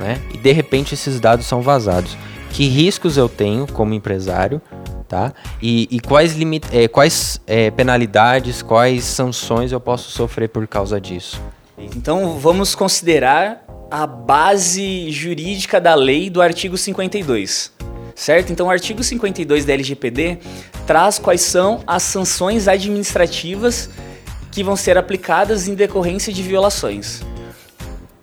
né? 0.00 0.18
E 0.34 0.38
de 0.38 0.50
repente 0.50 0.94
esses 0.94 1.20
dados 1.20 1.46
são 1.46 1.62
vazados. 1.62 2.16
que 2.50 2.66
riscos 2.66 3.16
eu 3.16 3.28
tenho 3.28 3.66
como 3.66 3.94
empresário, 3.94 4.60
tá? 5.08 5.32
E, 5.60 5.88
e 5.90 6.00
quais, 6.00 6.36
limit, 6.36 6.66
é, 6.70 6.86
quais 6.86 7.40
é, 7.46 7.70
penalidades, 7.70 8.62
quais 8.62 9.04
sanções 9.04 9.72
eu 9.72 9.80
posso 9.80 10.10
sofrer 10.10 10.48
por 10.48 10.66
causa 10.66 11.00
disso. 11.00 11.40
Então 11.78 12.38
vamos 12.38 12.74
considerar 12.74 13.64
a 13.90 14.06
base 14.06 15.10
jurídica 15.10 15.80
da 15.80 15.94
lei 15.94 16.28
do 16.28 16.42
artigo 16.42 16.76
52. 16.76 17.72
Certo? 18.14 18.52
Então 18.52 18.66
o 18.66 18.70
artigo 18.70 19.02
52 19.02 19.64
da 19.64 19.72
LGPD 19.72 20.38
traz 20.86 21.18
quais 21.18 21.40
são 21.40 21.80
as 21.86 22.02
sanções 22.02 22.66
administrativas 22.66 23.88
que 24.50 24.64
vão 24.64 24.74
ser 24.74 24.98
aplicadas 24.98 25.68
em 25.68 25.74
decorrência 25.74 26.32
de 26.32 26.42
violações. 26.42 27.22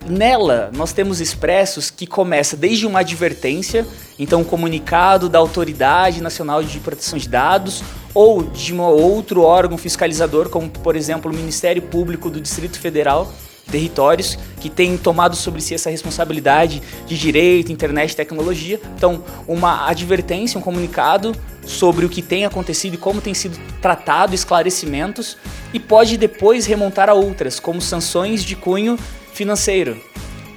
Nela, 0.08 0.70
nós 0.76 0.94
temos 0.94 1.20
expressos 1.20 1.90
que 1.90 2.06
começa 2.06 2.56
desde 2.56 2.86
uma 2.86 3.00
advertência, 3.00 3.86
então 4.20 4.42
um 4.42 4.44
comunicado 4.44 5.28
da 5.28 5.40
Autoridade 5.40 6.22
Nacional 6.22 6.62
de 6.62 6.80
Proteção 6.80 7.18
de 7.18 7.28
Dados 7.28 7.84
ou 8.14 8.44
de 8.44 8.74
um 8.74 8.82
outro 8.82 9.42
órgão 9.42 9.78
fiscalizador, 9.80 10.50
como 10.50 10.70
por 10.70 10.96
exemplo 10.96 11.32
o 11.32 11.36
Ministério 11.36 11.82
Público 11.82 12.30
do 12.30 12.40
Distrito 12.40 12.80
Federal, 12.80 13.34
territórios 13.72 14.38
que 14.62 14.70
têm 14.70 14.96
tomado 14.96 15.36
sobre 15.36 15.60
si 15.60 15.74
essa 15.74 15.90
responsabilidade 15.90 16.84
de 17.08 17.18
direito, 17.18 17.72
internet 17.72 18.12
e 18.12 18.16
tecnologia. 18.16 18.80
Então, 18.96 19.24
uma 19.48 19.90
advertência, 19.90 20.60
um 20.60 20.62
comunicado 20.62 21.36
sobre 21.66 22.06
o 22.06 22.10
que 22.10 22.22
tem 22.22 22.46
acontecido 22.46 22.94
e 22.94 22.98
como 22.98 23.22
tem 23.22 23.34
sido 23.34 23.60
tratado, 23.82 24.36
esclarecimentos, 24.36 25.36
e 25.74 25.80
pode 25.80 26.16
depois 26.16 26.68
remontar 26.68 27.10
a 27.10 27.16
outras, 27.16 27.60
como 27.60 27.82
sanções 27.82 28.44
de 28.44 28.56
cunho 28.56 29.00
financeiro. 29.36 30.02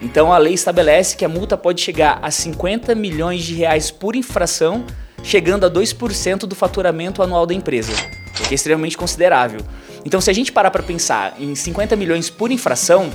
Então 0.00 0.32
a 0.32 0.38
lei 0.38 0.54
estabelece 0.54 1.16
que 1.16 1.24
a 1.24 1.28
multa 1.28 1.56
pode 1.56 1.80
chegar 1.80 2.18
a 2.22 2.30
50 2.30 2.94
milhões 2.94 3.42
de 3.42 3.54
reais 3.54 3.90
por 3.90 4.14
infração, 4.14 4.84
chegando 5.22 5.66
a 5.66 5.70
2% 5.70 6.40
do 6.40 6.54
faturamento 6.54 7.22
anual 7.22 7.44
da 7.44 7.52
empresa, 7.52 7.92
o 8.38 8.42
que 8.44 8.52
é 8.52 8.54
extremamente 8.54 8.96
considerável. 8.96 9.60
Então 10.04 10.20
se 10.20 10.30
a 10.30 10.32
gente 10.32 10.52
parar 10.52 10.70
para 10.70 10.82
pensar 10.82 11.36
em 11.40 11.54
50 11.54 11.96
milhões 11.96 12.30
por 12.30 12.52
infração, 12.52 13.10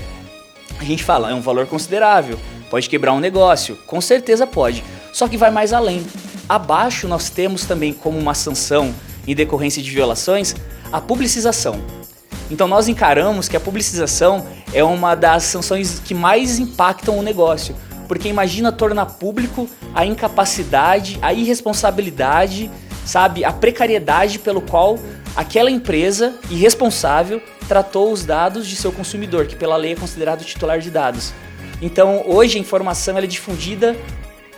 a 0.80 0.84
gente 0.84 1.04
fala, 1.04 1.32
é 1.32 1.34
um 1.34 1.42
valor 1.42 1.66
considerável, 1.66 2.38
pode 2.70 2.90
quebrar 2.90 3.14
um 3.14 3.20
negócio, 3.20 3.78
com 3.88 4.02
certeza 4.02 4.46
pode. 4.46 4.84
Só 5.14 5.28
que 5.28 5.38
vai 5.38 5.52
mais 5.52 5.72
além. 5.72 6.06
Abaixo 6.50 7.08
nós 7.08 7.30
temos 7.30 7.66
também 7.66 7.94
como 7.94 8.20
uma 8.20 8.34
sanção 8.34 8.94
em 9.26 9.34
decorrência 9.34 9.82
de 9.82 9.90
violações 9.90 10.54
a 10.92 11.00
publicização. 11.00 12.03
Então 12.52 12.68
nós 12.68 12.88
encaramos 12.88 13.48
que 13.48 13.58
a 13.58 13.60
publicização 13.60 14.46
é 14.74 14.84
uma 14.84 15.16
das 15.16 15.44
sanções 15.44 16.00
que 16.00 16.14
mais 16.14 16.60
impactam 16.60 17.18
o 17.18 17.22
negócio, 17.22 17.76
porque 18.08 18.28
imagina 18.28 18.72
tornar 18.72 19.06
público 19.06 19.70
a 19.94 20.06
incapacidade, 20.06 21.18
a 21.22 21.34
irresponsabilidade, 21.34 22.70
sabe, 23.06 23.44
a 23.44 23.52
precariedade 23.52 24.40
pelo 24.40 24.62
qual 24.62 25.00
aquela 25.36 25.72
empresa 25.72 26.36
irresponsável 26.50 27.42
tratou 27.68 28.12
os 28.12 28.26
dados 28.26 28.68
de 28.68 28.76
seu 28.76 28.92
consumidor, 28.92 29.48
que 29.48 29.56
pela 29.56 29.78
lei 29.78 29.94
é 29.94 29.96
considerado 29.96 30.44
titular 30.44 30.80
de 30.80 30.92
dados. 30.92 31.34
Então, 31.82 32.24
hoje 32.28 32.58
a 32.58 32.62
informação 32.62 33.18
é 33.18 33.26
difundida 33.26 33.96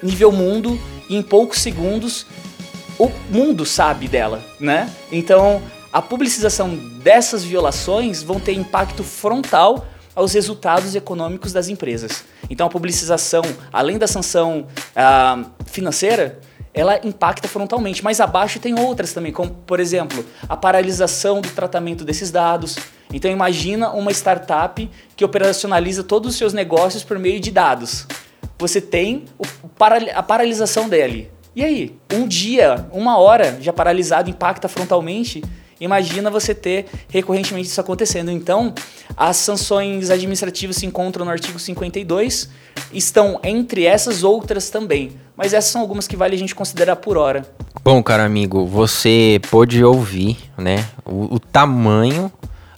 nível 0.01 0.31
mundo 0.31 0.79
e 1.09 1.15
em 1.15 1.21
poucos 1.21 1.59
segundos 1.59 2.25
o 2.97 3.11
mundo 3.29 3.65
sabe 3.65 4.07
dela, 4.07 4.43
né? 4.59 4.89
Então, 5.11 5.61
a 5.95 6.01
publicização 6.01 6.75
dessas 7.01 7.45
violações 7.45 8.21
vão 8.21 8.37
ter 8.37 8.51
impacto 8.51 9.01
frontal 9.01 9.87
aos 10.13 10.33
resultados 10.33 10.93
econômicos 10.93 11.53
das 11.53 11.69
empresas. 11.69 12.25
Então 12.49 12.67
a 12.67 12.69
publicização, 12.69 13.41
além 13.71 13.97
da 13.97 14.05
sanção 14.05 14.67
ah, 14.93 15.45
financeira, 15.65 16.37
ela 16.73 16.99
impacta 17.01 17.47
frontalmente. 17.47 18.03
Mas 18.03 18.19
abaixo 18.19 18.59
tem 18.59 18.77
outras 18.77 19.13
também, 19.13 19.31
como 19.31 19.51
por 19.51 19.79
exemplo 19.79 20.25
a 20.49 20.57
paralisação 20.57 21.39
do 21.39 21.49
tratamento 21.51 22.03
desses 22.03 22.29
dados. 22.29 22.75
Então 23.13 23.31
imagina 23.31 23.91
uma 23.91 24.11
startup 24.11 24.91
que 25.15 25.23
operacionaliza 25.23 26.03
todos 26.03 26.31
os 26.31 26.37
seus 26.37 26.51
negócios 26.51 27.05
por 27.05 27.17
meio 27.17 27.39
de 27.39 27.51
dados. 27.51 28.05
Você 28.59 28.81
tem 28.81 29.23
a 30.13 30.21
paralisação 30.21 30.89
dele. 30.89 31.31
E 31.55 31.63
aí, 31.63 31.97
um 32.11 32.27
dia, 32.27 32.85
uma 32.91 33.17
hora 33.17 33.57
já 33.61 33.71
paralisado 33.71 34.29
impacta 34.29 34.67
frontalmente 34.67 35.41
Imagina 35.79 36.29
você 36.29 36.55
ter 36.55 36.85
recorrentemente 37.09 37.67
isso 37.67 37.81
acontecendo. 37.81 38.31
Então, 38.31 38.73
as 39.17 39.37
sanções 39.37 40.09
administrativas 40.09 40.77
se 40.77 40.85
encontram 40.85 41.25
no 41.25 41.31
artigo 41.31 41.59
52, 41.59 42.49
estão 42.93 43.39
entre 43.43 43.85
essas 43.85 44.23
outras 44.23 44.69
também. 44.69 45.11
Mas 45.35 45.53
essas 45.53 45.71
são 45.71 45.81
algumas 45.81 46.07
que 46.07 46.15
vale 46.15 46.35
a 46.35 46.37
gente 46.37 46.55
considerar 46.55 46.95
por 46.95 47.17
hora. 47.17 47.45
Bom, 47.83 48.01
cara 48.01 48.25
amigo, 48.25 48.65
você 48.65 49.39
pôde 49.51 49.83
ouvir, 49.83 50.37
né, 50.57 50.85
o, 51.05 51.35
o 51.35 51.39
tamanho 51.39 52.31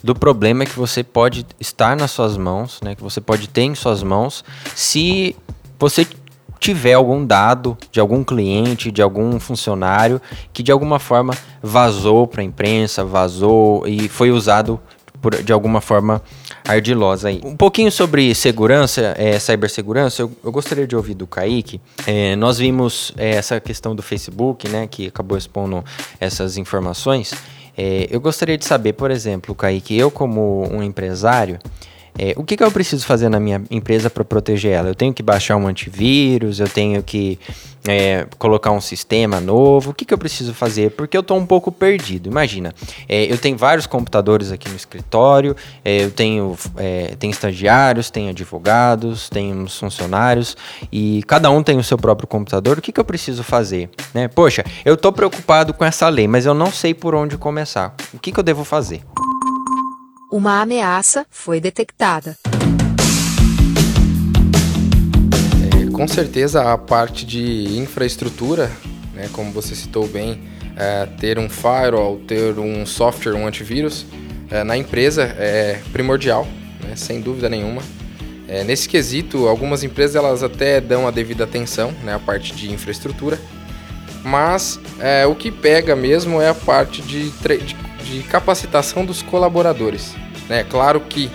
do 0.03 0.13
problema 0.15 0.65
que 0.65 0.77
você 0.77 1.03
pode 1.03 1.45
estar 1.59 1.95
nas 1.95 2.11
suas 2.11 2.37
mãos, 2.37 2.79
né, 2.83 2.95
que 2.95 3.03
você 3.03 3.21
pode 3.21 3.47
ter 3.47 3.61
em 3.61 3.75
suas 3.75 4.03
mãos, 4.03 4.43
se 4.75 5.35
você 5.79 6.05
tiver 6.59 6.93
algum 6.93 7.25
dado 7.25 7.77
de 7.91 7.99
algum 7.99 8.23
cliente, 8.23 8.91
de 8.91 9.01
algum 9.01 9.39
funcionário 9.39 10.21
que 10.51 10.63
de 10.63 10.71
alguma 10.71 10.99
forma 10.99 11.33
vazou 11.61 12.27
para 12.27 12.41
a 12.41 12.45
imprensa, 12.45 13.03
vazou 13.03 13.87
e 13.87 14.07
foi 14.07 14.31
usado 14.31 14.79
por, 15.21 15.41
de 15.41 15.51
alguma 15.51 15.81
forma 15.81 16.21
ardilosa 16.65 17.29
aí. 17.29 17.41
Um 17.43 17.55
pouquinho 17.55 17.91
sobre 17.91 18.33
segurança, 18.35 19.15
é, 19.17 19.39
cibersegurança, 19.39 20.21
eu, 20.21 20.31
eu, 20.43 20.51
gostaria 20.51 20.85
de 20.85 20.95
ouvir 20.95 21.13
do 21.13 21.25
Kaique. 21.25 21.81
É, 22.05 22.35
nós 22.35 22.57
vimos 22.57 23.11
é, 23.17 23.31
essa 23.31 23.59
questão 23.59 23.95
do 23.95 24.01
Facebook, 24.01 24.67
né, 24.69 24.87
que 24.87 25.07
acabou 25.07 25.37
expondo 25.37 25.83
essas 26.19 26.57
informações. 26.57 27.33
Eu 28.09 28.19
gostaria 28.19 28.57
de 28.57 28.65
saber, 28.65 28.93
por 28.93 29.11
exemplo, 29.11 29.53
Kaique, 29.53 29.95
eu 29.95 30.09
como 30.09 30.67
um 30.73 30.81
empresário, 30.81 31.59
é, 32.17 32.33
o 32.35 32.43
que, 32.43 32.57
que 32.57 32.63
eu 32.63 32.71
preciso 32.71 33.05
fazer 33.05 33.29
na 33.29 33.39
minha 33.39 33.61
empresa 33.69 34.09
para 34.09 34.23
proteger 34.23 34.71
ela? 34.71 34.89
Eu 34.89 34.95
tenho 34.95 35.13
que 35.13 35.21
baixar 35.21 35.55
um 35.55 35.67
antivírus, 35.67 36.59
eu 36.59 36.67
tenho 36.67 37.01
que 37.03 37.39
é, 37.87 38.27
colocar 38.37 38.71
um 38.71 38.81
sistema 38.81 39.39
novo. 39.39 39.91
O 39.91 39.93
que, 39.93 40.05
que 40.05 40.13
eu 40.13 40.17
preciso 40.17 40.53
fazer? 40.53 40.91
Porque 40.91 41.15
eu 41.15 41.21
estou 41.21 41.37
um 41.37 41.45
pouco 41.45 41.71
perdido. 41.71 42.29
Imagina, 42.29 42.73
é, 43.07 43.31
eu 43.31 43.37
tenho 43.37 43.57
vários 43.57 43.87
computadores 43.87 44.51
aqui 44.51 44.69
no 44.69 44.75
escritório, 44.75 45.55
é, 45.83 46.03
eu 46.03 46.11
tenho, 46.11 46.57
é, 46.77 47.15
tenho 47.19 47.31
estagiários, 47.31 48.09
tenho 48.09 48.29
advogados, 48.29 49.29
tenho 49.29 49.67
funcionários 49.67 50.57
e 50.91 51.23
cada 51.27 51.49
um 51.49 51.63
tem 51.63 51.77
o 51.77 51.83
seu 51.83 51.97
próprio 51.97 52.27
computador. 52.27 52.77
O 52.77 52.81
que, 52.81 52.91
que 52.91 52.99
eu 52.99 53.05
preciso 53.05 53.43
fazer? 53.43 53.89
Né? 54.13 54.27
Poxa, 54.27 54.63
eu 54.83 54.95
estou 54.95 55.11
preocupado 55.11 55.73
com 55.73 55.85
essa 55.85 56.09
lei, 56.09 56.27
mas 56.27 56.45
eu 56.45 56.53
não 56.53 56.71
sei 56.71 56.93
por 56.93 57.15
onde 57.15 57.37
começar. 57.37 57.95
O 58.13 58.19
que, 58.19 58.31
que 58.31 58.39
eu 58.39 58.43
devo 58.43 58.63
fazer? 58.63 59.01
Uma 60.37 60.61
ameaça 60.61 61.25
foi 61.31 61.59
detectada. 61.59 62.37
É, 65.65 65.91
com 65.91 66.07
certeza 66.07 66.71
a 66.71 66.77
parte 66.77 67.25
de 67.25 67.75
infraestrutura, 67.79 68.71
né, 69.15 69.27
como 69.33 69.51
você 69.51 69.73
citou 69.73 70.07
bem, 70.07 70.39
é, 70.75 71.07
ter 71.19 71.39
um 71.39 71.49
firewall, 71.49 72.19
ter 72.19 72.59
um 72.59 72.85
software, 72.85 73.33
um 73.33 73.47
antivírus, 73.47 74.05
é, 74.51 74.63
na 74.63 74.77
empresa 74.77 75.23
é 75.23 75.81
primordial, 75.91 76.47
né, 76.83 76.95
sem 76.95 77.19
dúvida 77.19 77.49
nenhuma. 77.49 77.81
É, 78.47 78.63
nesse 78.63 78.87
quesito, 78.87 79.47
algumas 79.47 79.83
empresas 79.83 80.15
elas 80.15 80.43
até 80.43 80.79
dão 80.79 81.07
a 81.07 81.11
devida 81.11 81.45
atenção, 81.45 81.91
né, 82.03 82.13
a 82.13 82.19
parte 82.19 82.53
de 82.53 82.71
infraestrutura, 82.71 83.39
mas 84.23 84.79
é, 84.99 85.25
o 85.25 85.33
que 85.33 85.49
pega 85.49 85.95
mesmo 85.95 86.39
é 86.39 86.49
a 86.49 86.53
parte 86.53 87.01
de, 87.01 87.31
de 87.31 87.87
de 88.07 88.23
capacitação 88.23 89.05
dos 89.05 89.21
colaboradores. 89.21 90.15
Né? 90.49 90.63
Claro 90.63 91.01
que 91.01 91.29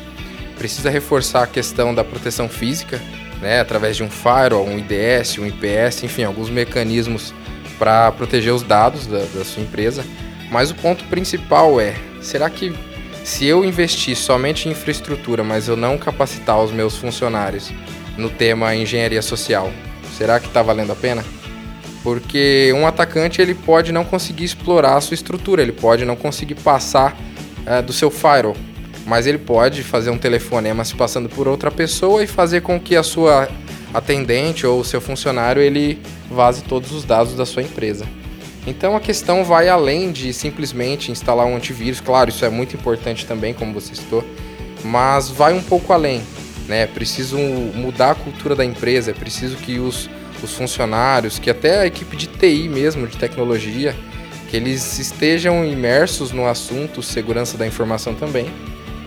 precisa 0.56 0.90
reforçar 0.90 1.42
a 1.44 1.46
questão 1.46 1.94
da 1.94 2.04
proteção 2.04 2.48
física, 2.48 3.00
né? 3.40 3.60
através 3.60 3.96
de 3.96 4.02
um 4.02 4.10
firewall, 4.10 4.66
um 4.66 4.78
IDS, 4.78 5.38
um 5.38 5.46
IPS, 5.46 6.04
enfim, 6.04 6.24
alguns 6.24 6.48
mecanismos 6.48 7.34
para 7.78 8.12
proteger 8.12 8.52
os 8.52 8.62
dados 8.62 9.06
da, 9.06 9.18
da 9.34 9.44
sua 9.44 9.62
empresa. 9.62 10.04
Mas 10.50 10.70
o 10.70 10.74
ponto 10.74 11.04
principal 11.04 11.80
é: 11.80 11.94
será 12.20 12.48
que 12.48 12.72
se 13.24 13.46
eu 13.46 13.64
investir 13.64 14.16
somente 14.16 14.68
em 14.68 14.72
infraestrutura, 14.72 15.42
mas 15.44 15.68
eu 15.68 15.76
não 15.76 15.96
capacitar 15.96 16.60
os 16.60 16.70
meus 16.70 16.96
funcionários 16.96 17.72
no 18.16 18.28
tema 18.28 18.74
engenharia 18.74 19.22
social, 19.22 19.72
será 20.16 20.38
que 20.38 20.46
está 20.46 20.62
valendo 20.62 20.92
a 20.92 20.96
pena? 20.96 21.24
Porque 22.02 22.72
um 22.76 22.86
atacante 22.86 23.40
ele 23.40 23.54
pode 23.54 23.92
não 23.92 24.04
conseguir 24.04 24.44
explorar 24.44 24.96
a 24.96 25.00
sua 25.00 25.14
estrutura, 25.14 25.62
ele 25.62 25.72
pode 25.72 26.04
não 26.04 26.16
conseguir 26.16 26.56
passar 26.56 27.16
uh, 27.66 27.82
do 27.82 27.92
seu 27.92 28.10
firewall, 28.10 28.56
mas 29.06 29.26
ele 29.26 29.38
pode 29.38 29.82
fazer 29.82 30.10
um 30.10 30.18
telefonema 30.18 30.84
se 30.84 30.94
passando 30.94 31.28
por 31.28 31.48
outra 31.48 31.70
pessoa 31.70 32.22
e 32.22 32.26
fazer 32.26 32.62
com 32.62 32.78
que 32.80 32.96
a 32.96 33.02
sua 33.02 33.48
atendente 33.92 34.66
ou 34.66 34.80
o 34.80 34.84
seu 34.84 35.00
funcionário 35.00 35.60
ele 35.60 36.00
vaze 36.30 36.62
todos 36.62 36.92
os 36.92 37.04
dados 37.04 37.34
da 37.34 37.44
sua 37.44 37.62
empresa. 37.62 38.06
Então 38.66 38.96
a 38.96 39.00
questão 39.00 39.44
vai 39.44 39.68
além 39.68 40.12
de 40.12 40.32
simplesmente 40.32 41.10
instalar 41.10 41.46
um 41.46 41.56
antivírus, 41.56 42.00
claro, 42.00 42.30
isso 42.30 42.44
é 42.44 42.48
muito 42.48 42.76
importante 42.76 43.26
também, 43.26 43.52
como 43.52 43.72
você 43.72 43.94
citou, 43.94 44.24
mas 44.84 45.28
vai 45.28 45.52
um 45.52 45.62
pouco 45.62 45.92
além, 45.92 46.22
né? 46.68 46.82
É 46.82 46.86
preciso 46.86 47.36
mudar 47.38 48.12
a 48.12 48.14
cultura 48.14 48.54
da 48.54 48.64
empresa, 48.64 49.10
é 49.10 49.14
preciso 49.14 49.56
que 49.56 49.78
os 49.78 50.08
os 50.44 50.54
funcionários, 50.54 51.38
que 51.38 51.50
até 51.50 51.80
a 51.80 51.86
equipe 51.86 52.16
de 52.16 52.26
TI 52.26 52.68
mesmo, 52.68 53.06
de 53.06 53.16
tecnologia, 53.16 53.94
que 54.50 54.56
eles 54.56 54.98
estejam 54.98 55.64
imersos 55.64 56.32
no 56.32 56.46
assunto 56.46 57.02
segurança 57.02 57.56
da 57.56 57.66
informação 57.66 58.14
também, 58.14 58.50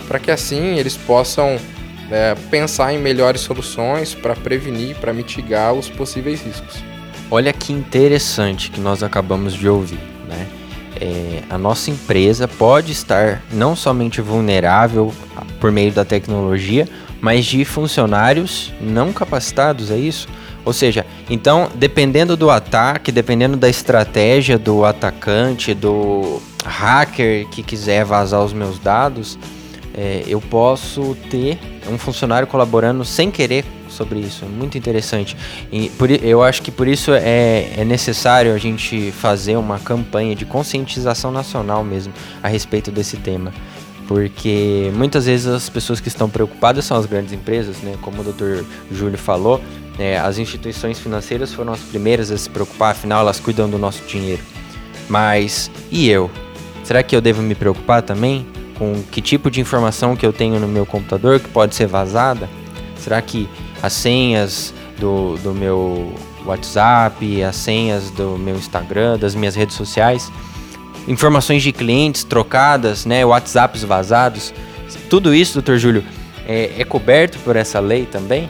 para 0.08 0.20
que 0.20 0.32
assim 0.32 0.78
eles 0.78 0.96
possam 0.96 1.58
é, 2.12 2.36
pensar 2.50 2.94
em 2.94 2.98
melhores 2.98 3.42
soluções 3.42 4.14
para 4.14 4.36
prevenir, 4.36 4.96
para 4.96 5.14
mitigar 5.14 5.74
os 5.74 5.90
possíveis 5.90 6.42
riscos. 6.42 6.84
Olha 7.30 7.52
que 7.52 7.74
interessante 7.74 8.70
que 8.70 8.80
nós 8.80 9.02
acabamos 9.02 9.54
de 9.54 9.68
ouvir, 9.68 10.00
né? 10.28 10.48
É, 11.02 11.44
a 11.50 11.58
nossa 11.58 11.92
empresa 11.92 12.48
pode 12.48 12.92
estar 12.92 13.42
não 13.52 13.76
somente 13.76 14.22
vulnerável 14.22 15.14
por 15.60 15.72
meio 15.72 15.92
da 15.92 16.06
tecnologia, 16.06 16.88
mas 17.20 17.46
de 17.46 17.66
funcionários 17.66 18.72
não 18.80 19.12
capacitados, 19.12 19.92
é 19.92 19.98
isso? 19.98 20.28
Ou 20.64 20.72
seja, 20.72 21.06
então, 21.30 21.70
dependendo 21.76 22.38
do 22.38 22.50
ataque, 22.50 23.12
dependendo 23.12 23.58
da 23.58 23.70
estratégia 23.70 24.58
do 24.58 24.86
atacante, 24.86 25.74
do 25.74 26.42
hacker 26.64 27.48
que 27.50 27.62
quiser 27.62 28.04
vazar 28.06 28.44
os 28.44 28.54
meus 28.54 28.80
dados, 28.80 29.38
é, 29.98 30.24
eu 30.28 30.42
posso 30.42 31.16
ter 31.30 31.58
um 31.90 31.98
funcionário 31.98 32.48
colaborando 32.48 33.06
sem 33.06 33.32
querer 33.32 33.64
sobre 33.88 34.20
isso. 34.20 34.44
É 34.44 34.48
muito 34.48 34.78
interessante. 34.78 35.38
E 35.72 35.90
por, 35.92 36.12
eu 36.12 36.44
acho 36.44 36.62
que 36.62 36.72
por 36.72 36.88
isso 36.88 37.12
é, 37.14 37.70
é 37.78 37.86
necessário 37.86 38.54
a 38.54 38.58
gente 38.58 39.12
fazer 39.12 39.56
uma 39.56 39.80
campanha 39.80 40.36
de 40.36 40.46
conscientização 40.46 41.32
nacional 41.32 41.84
mesmo 41.84 42.14
a 42.44 42.48
respeito 42.48 42.92
desse 42.92 43.18
tema. 43.18 43.54
Porque 44.08 44.92
muitas 44.94 45.26
vezes 45.26 45.48
as 45.48 45.70
pessoas 45.70 46.00
que 46.00 46.10
estão 46.10 46.30
preocupadas 46.30 46.86
são 46.86 46.98
as 46.98 47.06
grandes 47.06 47.34
empresas, 47.34 47.78
né? 47.78 47.96
Como 48.02 48.22
o 48.22 48.24
Dr. 48.24 48.64
Júlio 48.92 49.18
falou, 49.18 49.60
é, 49.98 50.20
as 50.20 50.38
instituições 50.38 51.00
financeiras 51.00 51.54
foram 51.54 51.74
as 51.74 51.80
primeiras 51.80 52.30
a 52.30 52.38
se 52.38 52.50
preocupar, 52.50 52.92
afinal 52.92 53.22
elas 53.22 53.40
cuidam 53.40 53.68
do 53.68 53.80
nosso 53.80 54.04
dinheiro. 54.06 54.44
Mas 55.10 55.72
e 55.90 56.08
eu? 56.08 56.30
Será 56.84 57.02
que 57.02 57.16
eu 57.16 57.22
devo 57.22 57.42
me 57.42 57.56
preocupar 57.56 58.04
também? 58.04 58.46
Com 58.78 59.02
que 59.12 59.22
tipo 59.22 59.50
de 59.50 59.60
informação 59.60 60.16
que 60.16 60.26
eu 60.26 60.34
tenho 60.34 60.60
no 60.60 60.68
meu 60.68 60.86
computador 60.86 61.40
que 61.40 61.50
pode 61.50 61.76
ser 61.76 61.88
vazada? 61.88 62.50
Será 62.98 63.22
que 63.22 63.50
as 63.82 63.94
senhas 63.94 64.74
do, 65.00 65.38
do 65.38 65.54
meu 65.54 66.14
WhatsApp, 66.46 67.44
as 67.44 67.56
senhas 67.56 68.10
do 68.12 68.38
meu 68.38 68.56
Instagram, 68.56 69.18
das 69.18 69.36
minhas 69.36 69.56
redes 69.56 69.76
sociais, 69.76 70.32
informações 71.08 71.64
de 71.64 71.72
clientes 71.72 72.24
trocadas, 72.24 73.06
né, 73.06 73.26
WhatsApps 73.26 73.84
vazados, 73.84 74.54
tudo 75.10 75.34
isso, 75.34 75.54
doutor 75.56 75.78
Júlio, 75.78 76.04
é, 76.48 76.72
é 76.78 76.84
coberto 76.84 77.38
por 77.40 77.56
essa 77.56 77.80
lei 77.80 78.06
também? 78.06 78.50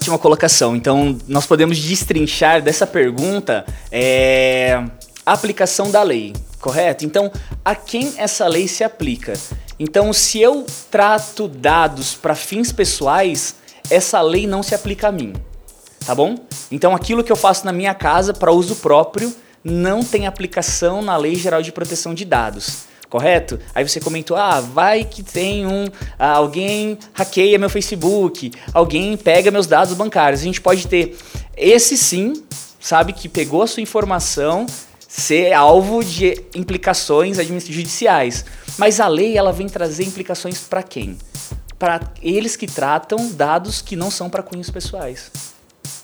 Ótima 0.00 0.18
colocação. 0.18 0.74
Então, 0.74 1.18
nós 1.28 1.44
podemos 1.44 1.78
destrinchar 1.78 2.62
dessa 2.62 2.86
pergunta 2.86 3.66
é, 3.92 4.82
a 5.26 5.32
aplicação 5.34 5.90
da 5.90 6.02
lei, 6.02 6.32
correto? 6.58 7.04
Então, 7.04 7.30
a 7.62 7.74
quem 7.74 8.14
essa 8.16 8.48
lei 8.48 8.66
se 8.66 8.82
aplica? 8.82 9.34
Então, 9.78 10.10
se 10.10 10.40
eu 10.40 10.64
trato 10.90 11.46
dados 11.46 12.14
para 12.14 12.34
fins 12.34 12.72
pessoais, 12.72 13.56
essa 13.90 14.22
lei 14.22 14.46
não 14.46 14.62
se 14.62 14.74
aplica 14.74 15.08
a 15.08 15.12
mim, 15.12 15.34
tá 16.06 16.14
bom? 16.14 16.34
Então, 16.72 16.96
aquilo 16.96 17.22
que 17.22 17.30
eu 17.30 17.36
faço 17.36 17.66
na 17.66 17.72
minha 17.72 17.92
casa 17.92 18.32
para 18.32 18.50
uso 18.50 18.76
próprio 18.76 19.30
não 19.62 20.02
tem 20.02 20.26
aplicação 20.26 21.02
na 21.02 21.14
Lei 21.18 21.34
Geral 21.34 21.60
de 21.60 21.72
Proteção 21.72 22.14
de 22.14 22.24
Dados 22.24 22.88
correto? 23.10 23.58
Aí 23.74 23.86
você 23.86 24.00
comentou, 24.00 24.36
ah, 24.36 24.60
vai 24.60 25.04
que 25.04 25.22
tem 25.22 25.66
um, 25.66 25.86
ah, 26.18 26.30
alguém 26.30 26.96
hackeia 27.12 27.58
meu 27.58 27.68
Facebook, 27.68 28.52
alguém 28.72 29.16
pega 29.16 29.50
meus 29.50 29.66
dados 29.66 29.92
bancários. 29.94 30.40
A 30.40 30.44
gente 30.44 30.60
pode 30.60 30.86
ter 30.86 31.18
esse 31.56 31.98
sim, 31.98 32.42
sabe, 32.78 33.12
que 33.12 33.28
pegou 33.28 33.62
a 33.62 33.66
sua 33.66 33.82
informação, 33.82 34.64
ser 35.06 35.52
alvo 35.52 36.04
de 36.04 36.40
implicações 36.54 37.36
judiciais. 37.66 38.44
Mas 38.78 39.00
a 39.00 39.08
lei 39.08 39.36
ela 39.36 39.52
vem 39.52 39.68
trazer 39.68 40.04
implicações 40.04 40.60
para 40.60 40.82
quem? 40.82 41.18
Para 41.78 42.00
eles 42.22 42.54
que 42.54 42.66
tratam 42.66 43.30
dados 43.32 43.82
que 43.82 43.96
não 43.96 44.10
são 44.10 44.30
para 44.30 44.42
cunhos 44.42 44.70
pessoais. 44.70 45.30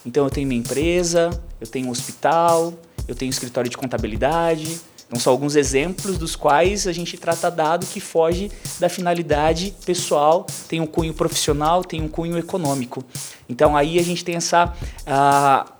Então 0.05 0.25
eu 0.25 0.29
tenho 0.29 0.47
minha 0.47 0.59
empresa, 0.59 1.29
eu 1.59 1.67
tenho 1.67 1.87
um 1.87 1.91
hospital, 1.91 2.73
eu 3.07 3.15
tenho 3.15 3.29
um 3.29 3.31
escritório 3.31 3.69
de 3.69 3.77
contabilidade, 3.77 4.79
então, 5.07 5.19
são 5.19 5.31
alguns 5.31 5.55
exemplos 5.55 6.17
dos 6.17 6.35
quais 6.35 6.85
a 6.85 6.91
gente 6.91 7.17
trata 7.17 7.49
dado 7.49 7.85
que 7.85 7.99
foge 7.99 8.51
da 8.77 8.89
finalidade 8.89 9.73
pessoal, 9.85 10.45
tem 10.67 10.81
um 10.81 10.85
cunho 10.85 11.13
profissional, 11.13 11.81
tem 11.81 12.01
um 12.01 12.09
cunho 12.09 12.37
econômico. 12.37 13.03
Então, 13.47 13.75
aí 13.75 13.99
a 13.99 14.03
gente 14.03 14.23
tem 14.23 14.35
essa 14.35 14.73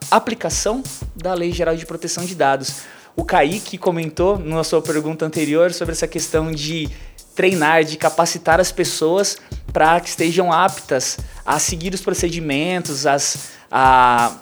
aplicação 0.09 0.81
da 1.13 1.33
Lei 1.33 1.51
Geral 1.51 1.75
de 1.75 1.85
Proteção 1.85 2.23
de 2.23 2.35
Dados. 2.35 2.83
O 3.17 3.25
Kaique 3.25 3.77
comentou 3.77 4.39
na 4.39 4.63
sua 4.63 4.81
pergunta 4.81 5.25
anterior 5.25 5.73
sobre 5.73 5.91
essa 5.91 6.07
questão 6.07 6.49
de 6.49 6.89
treinar, 7.35 7.83
de 7.83 7.97
capacitar 7.97 8.61
as 8.61 8.71
pessoas 8.71 9.37
para 9.73 9.99
que 9.99 10.07
estejam 10.07 10.53
aptas 10.53 11.17
a 11.45 11.59
seguir 11.59 11.93
os 11.93 12.01
procedimentos, 12.01 13.05
as, 13.05 13.49
a, 13.69 14.33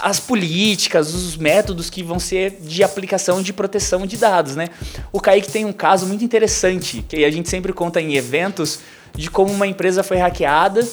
as 0.00 0.18
políticas, 0.18 1.14
os 1.14 1.36
métodos 1.36 1.90
que 1.90 2.02
vão 2.02 2.18
ser 2.18 2.58
de 2.60 2.82
aplicação 2.82 3.42
de 3.42 3.52
proteção 3.52 4.06
de 4.06 4.16
dados, 4.16 4.56
né? 4.56 4.68
O 5.12 5.20
Kaique 5.20 5.50
tem 5.50 5.64
um 5.64 5.72
caso 5.72 6.06
muito 6.06 6.24
interessante, 6.24 7.04
que 7.08 7.24
a 7.24 7.30
gente 7.30 7.48
sempre 7.48 7.72
conta 7.72 8.00
em 8.00 8.14
eventos, 8.14 8.80
de 9.14 9.30
como 9.30 9.52
uma 9.52 9.66
empresa 9.66 10.02
foi 10.02 10.16
hackeada, 10.18 10.86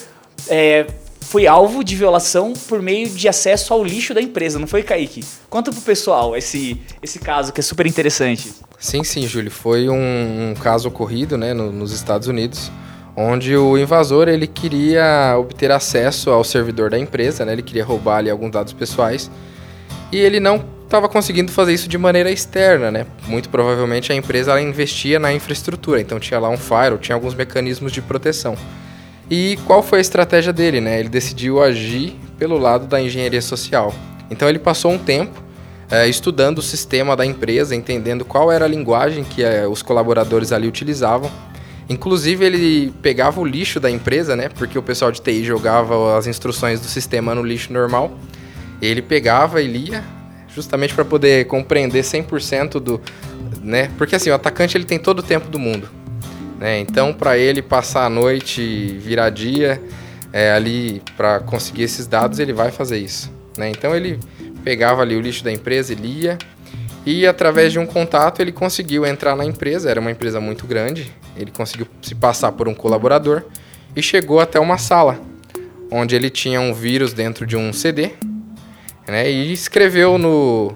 é, 0.47 0.87
foi 1.21 1.45
alvo 1.45 1.83
de 1.83 1.95
violação 1.95 2.53
por 2.53 2.81
meio 2.81 3.09
de 3.09 3.27
acesso 3.27 3.73
ao 3.73 3.83
lixo 3.83 4.13
da 4.13 4.21
empresa, 4.21 4.57
não 4.59 4.67
foi, 4.67 4.83
Kaique? 4.83 5.23
Conta 5.49 5.71
pro 5.71 5.81
pessoal 5.81 6.35
esse, 6.37 6.79
esse 7.01 7.19
caso, 7.19 7.51
que 7.51 7.59
é 7.59 7.63
super 7.63 7.85
interessante. 7.85 8.53
Sim, 8.79 9.03
sim, 9.03 9.27
Júlio. 9.27 9.51
Foi 9.51 9.89
um, 9.89 10.51
um 10.51 10.53
caso 10.55 10.87
ocorrido 10.87 11.37
né, 11.37 11.53
no, 11.53 11.71
nos 11.71 11.91
Estados 11.91 12.27
Unidos, 12.27 12.71
onde 13.19 13.57
o 13.57 13.75
invasor 13.75 14.27
ele 14.27 14.45
queria 14.45 15.35
obter 15.39 15.71
acesso 15.71 16.29
ao 16.29 16.43
servidor 16.43 16.91
da 16.91 16.99
empresa, 16.99 17.43
né? 17.43 17.53
ele 17.53 17.63
queria 17.63 17.83
roubar 17.83 18.17
ali 18.17 18.29
alguns 18.29 18.51
dados 18.51 18.73
pessoais 18.73 19.31
e 20.11 20.17
ele 20.17 20.39
não 20.39 20.63
estava 20.83 21.09
conseguindo 21.09 21.51
fazer 21.51 21.73
isso 21.73 21.89
de 21.89 21.97
maneira 21.97 22.31
externa, 22.31 22.89
né? 22.89 23.05
Muito 23.27 23.49
provavelmente 23.49 24.09
a 24.13 24.15
empresa 24.15 24.61
investia 24.61 25.19
na 25.19 25.33
infraestrutura, 25.33 25.99
então 25.99 26.17
tinha 26.17 26.39
lá 26.39 26.47
um 26.47 26.55
firewall, 26.55 26.97
tinha 26.97 27.13
alguns 27.13 27.33
mecanismos 27.33 27.91
de 27.91 28.01
proteção. 28.01 28.55
E 29.29 29.59
qual 29.65 29.83
foi 29.83 29.97
a 29.97 30.01
estratégia 30.01 30.53
dele, 30.53 30.79
né? 30.79 30.97
Ele 30.97 31.09
decidiu 31.09 31.61
agir 31.61 32.15
pelo 32.39 32.57
lado 32.57 32.87
da 32.87 33.01
engenharia 33.01 33.41
social. 33.41 33.93
Então 34.31 34.47
ele 34.47 34.59
passou 34.59 34.91
um 34.91 34.97
tempo 34.97 35.43
é, 35.91 36.07
estudando 36.07 36.59
o 36.59 36.61
sistema 36.61 37.17
da 37.17 37.25
empresa, 37.25 37.75
entendendo 37.75 38.23
qual 38.23 38.49
era 38.49 38.63
a 38.63 38.67
linguagem 38.67 39.25
que 39.25 39.43
é, 39.43 39.67
os 39.67 39.81
colaboradores 39.81 40.53
ali 40.53 40.69
utilizavam 40.69 41.29
Inclusive, 41.89 42.45
ele 42.45 42.93
pegava 43.01 43.39
o 43.39 43.45
lixo 43.45 43.79
da 43.79 43.89
empresa, 43.89 44.35
né? 44.35 44.49
Porque 44.49 44.77
o 44.77 44.83
pessoal 44.83 45.11
de 45.11 45.21
TI 45.21 45.43
jogava 45.43 46.17
as 46.17 46.27
instruções 46.27 46.81
do 46.81 46.87
sistema 46.87 47.33
no 47.33 47.41
lixo 47.41 47.71
normal. 47.71 48.17
Ele 48.81 49.01
pegava 49.01 49.61
e 49.61 49.67
lia, 49.67 50.03
justamente 50.53 50.93
para 50.93 51.05
poder 51.05 51.45
compreender 51.45 52.03
100% 52.03 52.79
do, 52.79 53.01
né? 53.63 53.89
Porque 53.97 54.15
assim, 54.15 54.29
o 54.29 54.33
atacante 54.33 54.77
ele 54.77 54.85
tem 54.85 54.99
todo 54.99 55.19
o 55.19 55.23
tempo 55.23 55.49
do 55.49 55.57
mundo, 55.57 55.89
né? 56.59 56.79
Então, 56.79 57.13
para 57.13 57.37
ele 57.37 57.61
passar 57.61 58.05
a 58.05 58.09
noite, 58.09 58.97
virar 58.99 59.29
dia, 59.29 59.81
é, 60.33 60.51
ali 60.51 61.01
para 61.15 61.39
conseguir 61.39 61.83
esses 61.83 62.05
dados, 62.05 62.39
ele 62.39 62.53
vai 62.53 62.69
fazer 62.69 62.97
isso, 62.97 63.31
né? 63.57 63.69
Então, 63.69 63.95
ele 63.95 64.19
pegava 64.63 65.01
ali 65.01 65.15
o 65.15 65.21
lixo 65.21 65.43
da 65.43 65.51
empresa 65.51 65.93
e 65.93 65.95
lia. 65.95 66.37
E 67.09 67.25
através 67.25 67.71
de 67.71 67.79
um 67.79 67.85
contato 67.85 68.41
ele 68.41 68.51
conseguiu 68.51 69.05
entrar 69.05 69.33
na 69.33 69.45
empresa, 69.45 69.89
era 69.89 69.97
uma 69.97 70.11
empresa 70.11 70.41
muito 70.41 70.67
grande, 70.67 71.09
ele 71.37 71.49
conseguiu 71.51 71.87
se 72.01 72.13
passar 72.13 72.51
por 72.51 72.67
um 72.67 72.73
colaborador 72.73 73.43
e 73.95 74.01
chegou 74.01 74.41
até 74.41 74.59
uma 74.59 74.77
sala 74.77 75.17
onde 75.89 76.17
ele 76.17 76.29
tinha 76.29 76.59
um 76.59 76.73
vírus 76.73 77.13
dentro 77.13 77.45
de 77.45 77.55
um 77.55 77.71
CD 77.71 78.11
né, 79.07 79.31
e 79.31 79.53
escreveu 79.53 80.17
no, 80.17 80.75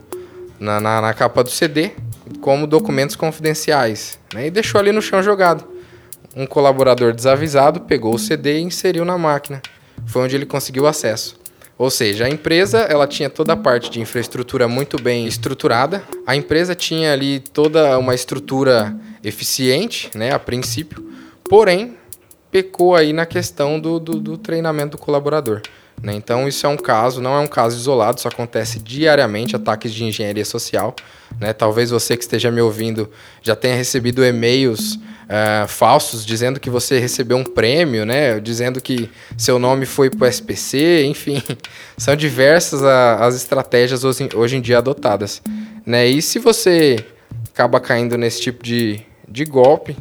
na, 0.57 0.79
na, 0.79 1.01
na 1.01 1.13
capa 1.13 1.43
do 1.43 1.49
CD 1.49 1.91
como 2.39 2.65
documentos 2.65 3.17
confidenciais 3.17 4.17
né, 4.33 4.47
e 4.47 4.49
deixou 4.49 4.79
ali 4.79 4.93
no 4.93 5.01
chão 5.01 5.21
jogado. 5.21 5.65
Um 6.33 6.47
colaborador 6.47 7.11
desavisado 7.11 7.81
pegou 7.81 8.15
o 8.15 8.17
CD 8.17 8.57
e 8.57 8.61
inseriu 8.61 9.03
na 9.03 9.17
máquina. 9.17 9.61
Foi 10.05 10.21
onde 10.21 10.37
ele 10.37 10.45
conseguiu 10.45 10.87
acesso. 10.87 11.40
Ou 11.81 11.89
seja, 11.89 12.25
a 12.25 12.29
empresa 12.29 12.81
ela 12.81 13.07
tinha 13.07 13.27
toda 13.27 13.53
a 13.53 13.57
parte 13.57 13.89
de 13.89 13.99
infraestrutura 13.99 14.67
muito 14.67 15.01
bem 15.01 15.25
estruturada. 15.25 16.03
A 16.27 16.35
empresa 16.35 16.75
tinha 16.75 17.11
ali 17.11 17.39
toda 17.39 17.97
uma 17.97 18.13
estrutura 18.13 18.95
eficiente, 19.23 20.11
né, 20.13 20.31
a 20.31 20.37
princípio. 20.37 21.03
Porém, 21.43 21.97
pecou 22.51 22.95
aí 22.95 23.11
na 23.11 23.25
questão 23.25 23.79
do, 23.79 23.99
do, 23.99 24.19
do 24.19 24.37
treinamento 24.37 24.91
do 24.91 24.99
colaborador. 24.99 25.59
Né? 26.01 26.13
Então, 26.15 26.47
isso 26.47 26.65
é 26.65 26.69
um 26.69 26.77
caso, 26.77 27.21
não 27.21 27.35
é 27.35 27.39
um 27.39 27.47
caso 27.47 27.77
isolado, 27.77 28.17
isso 28.17 28.27
acontece 28.27 28.79
diariamente, 28.79 29.55
ataques 29.55 29.93
de 29.93 30.03
engenharia 30.03 30.43
social. 30.43 30.95
Né? 31.39 31.53
Talvez 31.53 31.91
você 31.91 32.17
que 32.17 32.23
esteja 32.23 32.49
me 32.49 32.59
ouvindo 32.59 33.09
já 33.41 33.55
tenha 33.55 33.75
recebido 33.75 34.25
e-mails 34.25 34.95
uh, 34.95 35.67
falsos 35.67 36.25
dizendo 36.25 36.59
que 36.59 36.69
você 36.69 36.99
recebeu 36.99 37.37
um 37.37 37.43
prêmio, 37.43 38.05
né? 38.05 38.39
dizendo 38.39 38.81
que 38.81 39.09
seu 39.37 39.59
nome 39.59 39.85
foi 39.85 40.09
para 40.09 40.25
o 40.25 40.27
SPC, 40.27 41.05
enfim. 41.05 41.41
São 41.97 42.15
diversas 42.15 42.83
a, 42.83 43.25
as 43.25 43.35
estratégias 43.35 44.03
hoje, 44.03 44.29
hoje 44.33 44.57
em 44.57 44.61
dia 44.61 44.79
adotadas. 44.79 45.41
Né? 45.85 46.07
E 46.07 46.21
se 46.21 46.39
você 46.39 47.05
acaba 47.53 47.79
caindo 47.79 48.17
nesse 48.17 48.41
tipo 48.41 48.63
de, 48.63 49.01
de 49.27 49.45
golpe, 49.45 49.95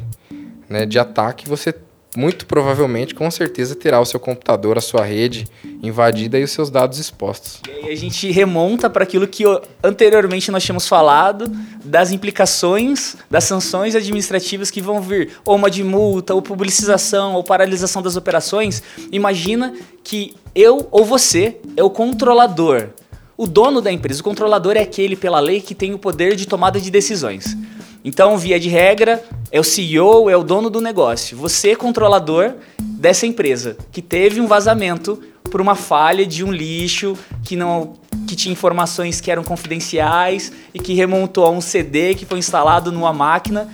né, 0.67 0.85
de 0.85 0.97
ataque, 0.97 1.47
você 1.47 1.75
muito 2.15 2.45
provavelmente, 2.45 3.15
com 3.15 3.29
certeza, 3.31 3.75
terá 3.75 3.99
o 3.99 4.05
seu 4.05 4.19
computador, 4.19 4.77
a 4.77 4.81
sua 4.81 5.03
rede 5.03 5.47
invadida 5.81 6.37
e 6.37 6.43
os 6.43 6.51
seus 6.51 6.69
dados 6.69 6.99
expostos. 6.99 7.61
E 7.67 7.71
aí 7.71 7.93
a 7.93 7.95
gente 7.95 8.29
remonta 8.31 8.89
para 8.89 9.03
aquilo 9.03 9.27
que 9.27 9.43
anteriormente 9.83 10.51
nós 10.51 10.63
tínhamos 10.63 10.87
falado, 10.87 11.51
das 11.83 12.11
implicações 12.11 13.15
das 13.29 13.45
sanções 13.45 13.95
administrativas 13.95 14.69
que 14.69 14.81
vão 14.81 15.01
vir, 15.01 15.31
ou 15.45 15.55
uma 15.55 15.69
de 15.69 15.83
multa, 15.83 16.33
ou 16.33 16.41
publicização, 16.41 17.33
ou 17.33 17.43
paralisação 17.43 18.01
das 18.01 18.15
operações. 18.15 18.83
Imagina 19.11 19.73
que 20.03 20.35
eu 20.53 20.87
ou 20.91 21.05
você 21.05 21.57
é 21.77 21.83
o 21.83 21.89
controlador. 21.89 22.89
O 23.37 23.47
dono 23.47 23.81
da 23.81 23.91
empresa, 23.91 24.21
o 24.21 24.23
controlador 24.23 24.75
é 24.75 24.81
aquele 24.81 25.15
pela 25.15 25.39
lei 25.39 25.61
que 25.61 25.73
tem 25.73 25.93
o 25.93 25.99
poder 25.99 26.35
de 26.35 26.45
tomada 26.45 26.79
de 26.79 26.91
decisões. 26.91 27.57
Então, 28.03 28.37
via 28.37 28.59
de 28.59 28.67
regra, 28.67 29.23
é 29.51 29.59
o 29.59 29.63
CEO, 29.63 30.29
é 30.29 30.35
o 30.35 30.43
dono 30.43 30.69
do 30.69 30.81
negócio. 30.81 31.37
Você, 31.37 31.75
controlador 31.75 32.55
dessa 32.79 33.27
empresa, 33.27 33.77
que 33.91 34.01
teve 34.01 34.41
um 34.41 34.47
vazamento 34.47 35.21
por 35.51 35.61
uma 35.61 35.75
falha 35.75 36.25
de 36.25 36.43
um 36.43 36.51
lixo 36.51 37.15
que 37.43 37.55
não 37.55 37.93
que 38.27 38.35
tinha 38.35 38.53
informações 38.53 39.19
que 39.19 39.29
eram 39.29 39.43
confidenciais 39.43 40.53
e 40.73 40.79
que 40.79 40.93
remontou 40.93 41.45
a 41.45 41.49
um 41.49 41.59
CD 41.59 42.15
que 42.15 42.25
foi 42.25 42.39
instalado 42.39 42.89
numa 42.89 43.11
máquina, 43.11 43.67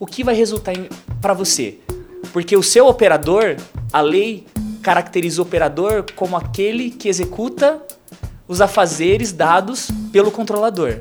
o 0.00 0.06
que 0.06 0.24
vai 0.24 0.34
resultar 0.34 0.72
para 1.20 1.34
você? 1.34 1.78
Porque 2.32 2.56
o 2.56 2.62
seu 2.62 2.86
operador, 2.86 3.56
a 3.92 4.00
lei 4.00 4.46
caracteriza 4.82 5.42
o 5.42 5.44
operador 5.44 6.06
como 6.16 6.36
aquele 6.36 6.90
que 6.90 7.08
executa 7.08 7.82
os 8.46 8.62
afazeres 8.62 9.30
dados 9.30 9.90
pelo 10.10 10.30
controlador. 10.30 11.00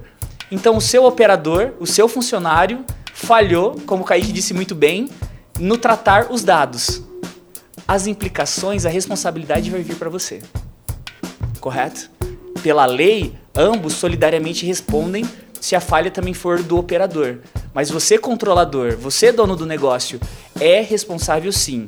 Então, 0.51 0.77
o 0.77 0.81
seu 0.81 1.03
operador, 1.03 1.73
o 1.79 1.85
seu 1.85 2.07
funcionário, 2.07 2.85
falhou, 3.13 3.79
como 3.85 4.03
o 4.03 4.05
Kaique 4.05 4.31
disse 4.31 4.53
muito 4.53 4.73
bem, 4.73 5.09
no 5.59 5.77
tratar 5.77 6.31
os 6.31 6.43
dados. 6.43 7.03
As 7.87 8.07
implicações, 8.07 8.85
a 8.85 8.89
responsabilidade 8.89 9.69
vai 9.69 9.81
vir 9.81 9.95
para 9.95 10.09
você. 10.09 10.41
Correto? 11.59 12.09
Pela 12.61 12.85
lei, 12.85 13.35
ambos 13.55 13.93
solidariamente 13.93 14.65
respondem 14.65 15.25
se 15.59 15.75
a 15.75 15.81
falha 15.81 16.11
também 16.11 16.33
for 16.33 16.61
do 16.61 16.77
operador. 16.77 17.39
Mas 17.73 17.89
você, 17.89 18.17
controlador, 18.17 18.95
você, 18.97 19.31
dono 19.31 19.55
do 19.55 19.65
negócio, 19.65 20.19
é 20.59 20.81
responsável 20.81 21.51
sim 21.51 21.87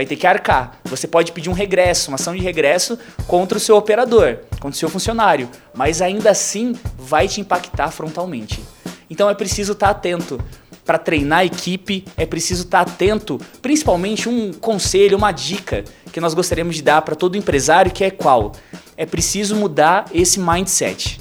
vai 0.00 0.06
ter 0.06 0.16
que 0.16 0.26
arcar. 0.26 0.80
Você 0.84 1.06
pode 1.06 1.30
pedir 1.30 1.50
um 1.50 1.52
regresso, 1.52 2.10
uma 2.10 2.14
ação 2.14 2.34
de 2.34 2.40
regresso 2.40 2.98
contra 3.26 3.58
o 3.58 3.60
seu 3.60 3.76
operador, 3.76 4.38
contra 4.52 4.70
o 4.70 4.72
seu 4.72 4.88
funcionário, 4.88 5.46
mas 5.74 6.00
ainda 6.00 6.30
assim 6.30 6.74
vai 6.98 7.28
te 7.28 7.42
impactar 7.42 7.90
frontalmente. 7.90 8.64
Então 9.10 9.28
é 9.28 9.34
preciso 9.34 9.72
estar 9.72 9.90
atento. 9.90 10.40
Para 10.86 10.96
treinar 10.96 11.40
a 11.40 11.44
equipe, 11.44 12.06
é 12.16 12.24
preciso 12.24 12.64
estar 12.64 12.80
atento, 12.80 13.38
principalmente 13.60 14.26
um 14.26 14.54
conselho, 14.54 15.18
uma 15.18 15.32
dica 15.32 15.84
que 16.10 16.18
nós 16.18 16.32
gostaríamos 16.32 16.76
de 16.76 16.82
dar 16.82 17.02
para 17.02 17.14
todo 17.14 17.36
empresário, 17.36 17.92
que 17.92 18.02
é 18.02 18.10
qual? 18.10 18.52
É 18.96 19.04
preciso 19.04 19.54
mudar 19.54 20.06
esse 20.14 20.40
mindset. 20.40 21.20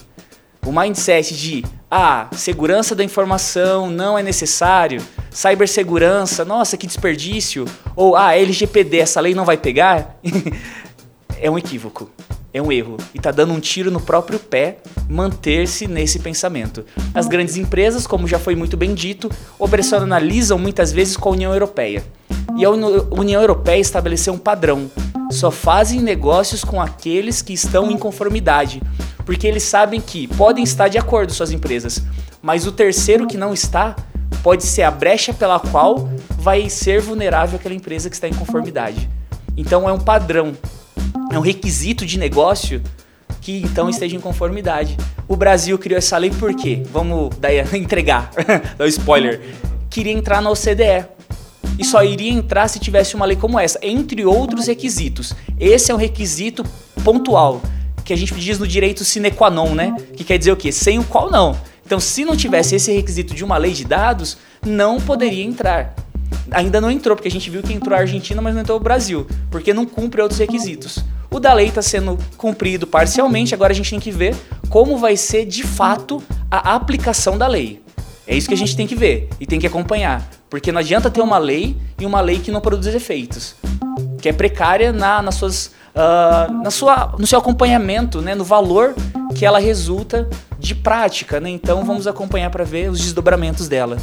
O 0.69 0.71
mindset 0.71 1.35
de, 1.35 1.65
ah, 1.89 2.27
segurança 2.31 2.93
da 2.93 3.03
informação 3.03 3.89
não 3.89 4.15
é 4.15 4.21
necessário, 4.21 5.01
cibersegurança, 5.31 6.45
nossa, 6.45 6.77
que 6.77 6.85
desperdício, 6.85 7.65
ou 7.95 8.15
ah, 8.15 8.35
LGPD, 8.35 8.99
essa 8.99 9.19
lei 9.19 9.33
não 9.33 9.45
vai 9.45 9.57
pegar, 9.57 10.19
é 11.41 11.49
um 11.49 11.57
equívoco. 11.57 12.11
É 12.53 12.61
um 12.61 12.71
erro 12.71 12.97
e 13.15 13.17
está 13.17 13.31
dando 13.31 13.51
um 13.51 13.59
tiro 13.59 13.89
no 13.89 13.99
próprio 13.99 14.37
pé 14.37 14.77
manter-se 15.09 15.87
nesse 15.87 16.19
pensamento. 16.19 16.85
As 17.15 17.27
grandes 17.27 17.57
empresas, 17.57 18.05
como 18.05 18.27
já 18.27 18.37
foi 18.37 18.55
muito 18.55 18.77
bem 18.77 18.93
dito, 18.93 19.27
operacionalizam 19.57 20.59
muitas 20.59 20.91
vezes 20.91 21.17
com 21.17 21.29
a 21.29 21.31
União 21.31 21.51
Europeia. 21.51 22.03
E 22.55 22.63
a 22.63 22.69
União 22.69 23.41
Europeia 23.41 23.79
estabeleceu 23.79 24.33
um 24.33 24.37
padrão. 24.37 24.89
Só 25.31 25.49
fazem 25.49 25.99
negócios 25.99 26.63
com 26.63 26.79
aqueles 26.79 27.41
que 27.41 27.53
estão 27.53 27.89
em 27.89 27.97
conformidade, 27.97 28.81
porque 29.29 29.45
eles 29.45 29.61
sabem 29.61 30.01
que 30.01 30.27
podem 30.27 30.63
estar 30.63 30.87
de 30.87 30.97
acordo 30.97 31.31
suas 31.31 31.51
empresas, 31.51 32.01
mas 32.41 32.65
o 32.65 32.71
terceiro 32.71 33.27
que 33.27 33.37
não 33.37 33.53
está 33.53 33.95
pode 34.41 34.63
ser 34.63 34.81
a 34.81 34.89
brecha 34.89 35.31
pela 35.31 35.59
qual 35.59 36.09
vai 36.39 36.67
ser 36.67 36.99
vulnerável 36.99 37.59
aquela 37.59 37.75
empresa 37.75 38.09
que 38.09 38.15
está 38.15 38.27
em 38.27 38.33
conformidade. 38.33 39.07
Então 39.55 39.87
é 39.87 39.93
um 39.93 39.99
padrão, 39.99 40.57
é 41.31 41.37
um 41.37 41.41
requisito 41.41 42.07
de 42.07 42.17
negócio 42.17 42.81
que 43.39 43.61
então 43.61 43.87
esteja 43.87 44.15
em 44.15 44.19
conformidade. 44.19 44.97
O 45.27 45.35
Brasil 45.35 45.77
criou 45.77 45.99
essa 45.99 46.17
lei 46.17 46.31
por 46.31 46.55
quê? 46.55 46.81
Vamos 46.91 47.29
daí 47.39 47.59
entregar, 47.77 48.31
dar 48.79 48.85
um 48.85 48.87
spoiler. 48.87 49.41
Queria 49.91 50.13
entrar 50.13 50.41
na 50.41 50.49
OCDE. 50.49 51.05
E 51.77 51.85
só 51.85 52.03
iria 52.03 52.31
entrar 52.31 52.67
se 52.67 52.79
tivesse 52.79 53.13
uma 53.13 53.27
lei 53.27 53.37
como 53.37 53.59
essa, 53.59 53.77
entre 53.83 54.25
outros 54.25 54.65
requisitos. 54.65 55.35
Esse 55.59 55.91
é 55.91 55.93
um 55.93 55.99
requisito 55.99 56.65
pontual, 57.03 57.61
que 58.09 58.13
a 58.13 58.17
gente 58.17 58.33
diz 58.33 58.57
no 58.57 58.67
direito 58.67 59.05
sine 59.05 59.29
qua 59.29 59.51
non, 59.51 59.75
né? 59.75 59.95
Que 60.15 60.23
quer 60.23 60.39
dizer 60.39 60.51
o 60.51 60.57
quê? 60.57 60.71
Sem 60.71 60.97
o 60.97 61.03
qual 61.03 61.29
não. 61.29 61.55
Então, 61.85 61.99
se 61.99 62.25
não 62.25 62.35
tivesse 62.35 62.73
esse 62.73 62.91
requisito 62.91 63.35
de 63.35 63.43
uma 63.43 63.55
lei 63.55 63.71
de 63.71 63.85
dados, 63.85 64.35
não 64.65 64.99
poderia 64.99 65.43
entrar. 65.43 65.93
Ainda 66.49 66.81
não 66.81 66.89
entrou, 66.89 67.15
porque 67.15 67.27
a 67.27 67.31
gente 67.31 67.51
viu 67.51 67.61
que 67.61 67.71
entrou 67.71 67.95
a 67.95 67.99
Argentina, 67.99 68.41
mas 68.41 68.55
não 68.55 68.61
entrou 68.61 68.79
o 68.79 68.81
Brasil, 68.81 69.27
porque 69.51 69.75
não 69.75 69.85
cumpre 69.85 70.23
outros 70.23 70.39
requisitos. 70.39 71.05
O 71.29 71.39
da 71.39 71.53
lei 71.53 71.67
está 71.67 71.83
sendo 71.83 72.17
cumprido 72.35 72.87
parcialmente, 72.87 73.53
agora 73.53 73.73
a 73.73 73.75
gente 73.75 73.91
tem 73.91 73.99
que 73.99 74.09
ver 74.09 74.35
como 74.69 74.97
vai 74.97 75.15
ser 75.15 75.45
de 75.45 75.61
fato 75.61 76.19
a 76.49 76.73
aplicação 76.73 77.37
da 77.37 77.45
lei. 77.45 77.79
É 78.25 78.35
isso 78.35 78.47
que 78.47 78.55
a 78.55 78.57
gente 78.57 78.75
tem 78.75 78.87
que 78.87 78.95
ver 78.95 79.29
e 79.39 79.45
tem 79.45 79.59
que 79.59 79.67
acompanhar, 79.67 80.27
porque 80.49 80.71
não 80.71 80.79
adianta 80.79 81.11
ter 81.11 81.21
uma 81.21 81.37
lei 81.37 81.77
e 81.99 82.07
uma 82.07 82.21
lei 82.21 82.39
que 82.39 82.49
não 82.49 82.59
produz 82.59 82.87
efeitos, 82.87 83.55
que 84.19 84.29
é 84.29 84.33
precária 84.33 84.91
na, 84.91 85.21
nas 85.21 85.35
suas, 85.35 85.67
uh, 85.95 86.51
na 86.63 86.71
sua, 86.71 87.15
no 87.17 87.25
seu 87.25 87.39
acompanhamento, 87.39 88.21
né, 88.21 88.35
no 88.35 88.43
valor 88.43 88.93
que 89.35 89.45
ela 89.45 89.59
resulta 89.59 90.27
de 90.57 90.75
prática, 90.75 91.39
né? 91.39 91.49
Então 91.49 91.85
vamos 91.85 92.05
acompanhar 92.05 92.49
para 92.49 92.65
ver 92.65 92.89
os 92.89 92.99
desdobramentos 92.99 93.67
dela. 93.67 93.97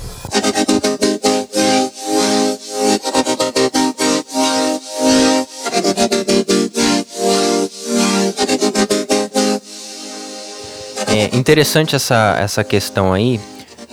É 11.09 11.37
interessante 11.37 11.95
essa, 11.95 12.37
essa 12.39 12.65
questão 12.65 13.13
aí, 13.13 13.39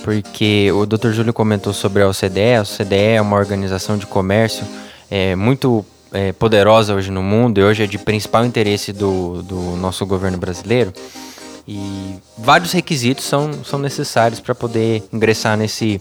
porque 0.03 0.71
o 0.71 0.85
Dr. 0.85 1.11
Júlio 1.11 1.33
comentou 1.33 1.73
sobre 1.73 2.01
a 2.03 2.07
OCDE. 2.07 2.55
A 2.55 2.61
OCDE 2.61 2.95
é 2.95 3.21
uma 3.21 3.35
organização 3.35 3.97
de 3.97 4.05
comércio 4.05 4.65
é, 5.15 5.35
muito 5.35 5.85
é, 6.13 6.31
poderosa 6.31 6.93
hoje 6.93 7.11
no 7.11 7.23
mundo 7.23 7.59
e 7.59 7.63
hoje 7.63 7.83
é 7.83 7.87
de 7.87 7.97
principal 7.97 8.45
interesse 8.45 8.93
do, 8.93 9.41
do 9.41 9.59
nosso 9.77 10.05
governo 10.05 10.37
brasileiro. 10.37 10.93
E 11.67 12.15
vários 12.37 12.71
requisitos 12.71 13.25
são, 13.25 13.63
são 13.63 13.79
necessários 13.79 14.39
para 14.39 14.53
poder 14.53 15.01
ingressar 15.11 15.57
nesse, 15.57 15.99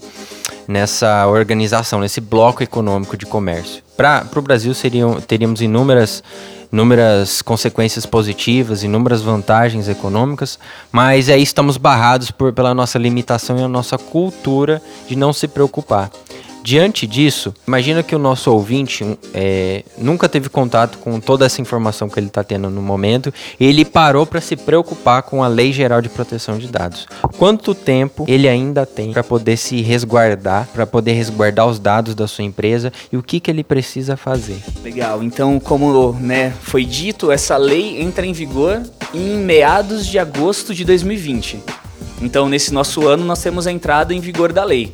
nessa 0.67 1.25
organização, 1.27 1.99
nesse 1.99 2.21
bloco 2.21 2.61
econômico 2.61 3.17
de 3.17 3.25
comércio. 3.25 3.81
Para 3.95 4.27
o 4.35 4.41
Brasil 4.41 4.73
seriam, 4.73 5.21
teríamos 5.21 5.61
inúmeras, 5.61 6.21
inúmeras 6.71 7.41
consequências 7.41 8.05
positivas, 8.05 8.83
inúmeras 8.83 9.21
vantagens 9.21 9.87
econômicas, 9.87 10.59
mas 10.91 11.29
aí 11.29 11.41
estamos 11.41 11.77
barrados 11.77 12.29
por, 12.29 12.51
pela 12.51 12.73
nossa 12.73 12.99
limitação 12.99 13.57
e 13.57 13.63
a 13.63 13.67
nossa 13.67 13.97
cultura 13.97 14.81
de 15.07 15.15
não 15.15 15.31
se 15.31 15.47
preocupar. 15.47 16.11
Diante 16.63 17.05
disso, 17.05 17.53
imagina 17.67 18.01
que 18.01 18.15
o 18.15 18.19
nosso 18.19 18.49
ouvinte 18.49 19.05
é, 19.33 19.83
nunca 19.97 20.29
teve 20.29 20.47
contato 20.47 20.97
com 20.97 21.19
toda 21.19 21.45
essa 21.45 21.59
informação 21.59 22.07
que 22.07 22.17
ele 22.17 22.27
está 22.27 22.41
tendo 22.41 22.69
no 22.69 22.81
momento 22.81 23.33
e 23.59 23.65
ele 23.65 23.83
parou 23.83 24.25
para 24.25 24.39
se 24.39 24.55
preocupar 24.55 25.23
com 25.23 25.43
a 25.43 25.47
Lei 25.49 25.73
Geral 25.73 26.01
de 26.01 26.07
Proteção 26.07 26.57
de 26.57 26.67
Dados. 26.69 27.05
Quanto 27.37 27.75
tempo 27.75 28.23
ele 28.29 28.47
ainda 28.47 28.85
tem 28.85 29.11
para 29.11 29.25
poder 29.25 29.57
se 29.57 29.81
resguardar, 29.81 30.69
para 30.73 30.87
poder 30.87 31.11
resguardar 31.11 31.67
os 31.67 31.79
dados 31.79 32.15
da 32.15 32.27
sua 32.27 32.45
empresa 32.45 32.93
e 33.11 33.17
o 33.17 33.23
que, 33.23 33.41
que 33.41 33.51
ele 33.51 33.63
precisa 33.63 34.15
fazer? 34.15 34.63
Legal, 34.81 35.21
então, 35.21 35.59
como 35.59 36.13
né, 36.13 36.53
foi 36.61 36.85
dito, 36.85 37.29
essa 37.29 37.57
lei 37.57 38.01
entra 38.01 38.25
em 38.25 38.31
vigor 38.31 38.81
em 39.13 39.35
meados 39.35 40.07
de 40.07 40.17
agosto 40.17 40.73
de 40.73 40.85
2020. 40.85 41.59
Então, 42.21 42.47
nesse 42.47 42.73
nosso 42.73 43.05
ano, 43.05 43.25
nós 43.25 43.41
temos 43.41 43.67
a 43.67 43.71
entrada 43.71 44.13
em 44.13 44.21
vigor 44.21 44.53
da 44.53 44.63
lei. 44.63 44.93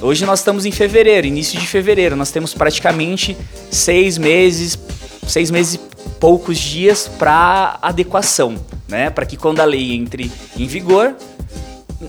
Hoje 0.00 0.24
nós 0.24 0.38
estamos 0.38 0.64
em 0.64 0.70
fevereiro, 0.70 1.26
início 1.26 1.58
de 1.58 1.66
fevereiro. 1.66 2.14
Nós 2.14 2.30
temos 2.30 2.54
praticamente 2.54 3.36
seis 3.68 4.16
meses, 4.16 4.78
seis 5.26 5.50
meses 5.50 5.74
e 5.74 5.80
poucos 6.20 6.56
dias 6.56 7.08
para 7.18 7.78
adequação, 7.82 8.54
né? 8.86 9.10
Para 9.10 9.26
que 9.26 9.36
quando 9.36 9.58
a 9.58 9.64
lei 9.64 9.92
entre 9.94 10.30
em 10.56 10.66
vigor 10.68 11.16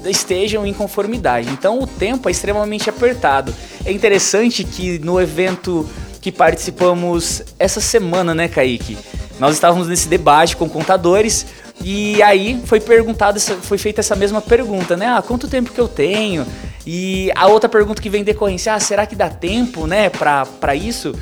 estejam 0.05 0.67
em 0.67 0.73
conformidade. 0.73 1.49
Então 1.49 1.79
o 1.79 1.87
tempo 1.87 2.29
é 2.29 2.31
extremamente 2.31 2.91
apertado. 2.91 3.53
É 3.83 3.91
interessante 3.91 4.63
que 4.63 4.99
no 4.99 5.19
evento 5.19 5.89
que 6.21 6.31
participamos 6.31 7.41
essa 7.57 7.81
semana, 7.81 8.35
né, 8.35 8.47
Kaique? 8.47 8.97
Nós 9.39 9.55
estávamos 9.55 9.87
nesse 9.87 10.07
debate 10.07 10.55
com 10.55 10.69
contadores 10.69 11.47
e 11.81 12.21
aí 12.21 12.61
foi 12.65 12.79
perguntado, 12.79 13.39
foi 13.39 13.79
feita 13.79 14.01
essa 14.01 14.15
mesma 14.15 14.41
pergunta, 14.41 14.95
né? 14.95 15.07
Ah, 15.07 15.23
quanto 15.23 15.47
tempo 15.47 15.71
que 15.71 15.79
eu 15.79 15.87
tenho? 15.87 16.45
E 16.85 17.31
a 17.35 17.47
outra 17.47 17.69
pergunta 17.69 18.01
que 18.01 18.09
vem 18.09 18.21
em 18.21 18.23
decorrência, 18.23 18.73
ah, 18.73 18.79
será 18.79 19.05
que 19.05 19.15
dá 19.15 19.29
tempo, 19.29 19.85
né, 19.85 20.09
para 20.09 20.75
isso? 20.75 21.13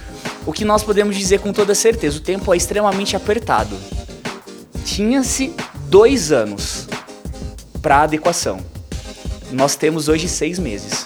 O 0.46 0.54
que 0.54 0.64
nós 0.64 0.84
podemos 0.84 1.16
dizer 1.16 1.40
com 1.40 1.52
toda 1.52 1.76
certeza, 1.76 2.18
o 2.18 2.22
tempo 2.22 2.54
é 2.54 2.58
extremamente 2.58 3.16
apertado. 3.16 3.76
Tinha-se 4.86 5.54
dois 5.90 6.32
anos 6.32 6.88
para 7.82 8.04
adequação. 8.04 8.60
Nós 9.52 9.76
temos 9.76 10.08
hoje 10.08 10.28
seis 10.28 10.60
meses. 10.60 11.06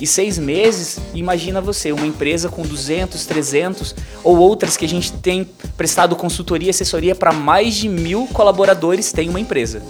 E 0.00 0.06
seis 0.06 0.38
meses, 0.38 0.98
imagina 1.14 1.60
você, 1.60 1.90
uma 1.90 2.06
empresa 2.06 2.48
com 2.48 2.62
200, 2.62 3.24
300 3.24 3.94
ou 4.22 4.36
outras 4.36 4.76
que 4.76 4.84
a 4.84 4.88
gente 4.88 5.12
tem 5.12 5.48
prestado 5.76 6.14
consultoria 6.14 6.68
e 6.68 6.70
assessoria 6.70 7.14
para 7.14 7.32
mais 7.32 7.74
de 7.74 7.88
mil 7.88 8.26
colaboradores 8.32 9.10
tem 9.10 9.28
uma 9.28 9.40
empresa. 9.40 9.82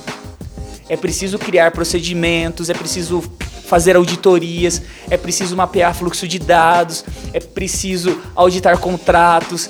É 0.88 0.96
preciso 0.96 1.38
criar 1.38 1.72
procedimentos, 1.72 2.70
é 2.70 2.74
preciso 2.74 3.22
fazer 3.66 3.96
auditorias, 3.96 4.80
é 5.10 5.16
preciso 5.16 5.56
mapear 5.56 5.94
fluxo 5.94 6.26
de 6.26 6.38
dados, 6.38 7.04
é 7.32 7.40
preciso 7.40 8.20
auditar 8.34 8.78
contratos. 8.78 9.68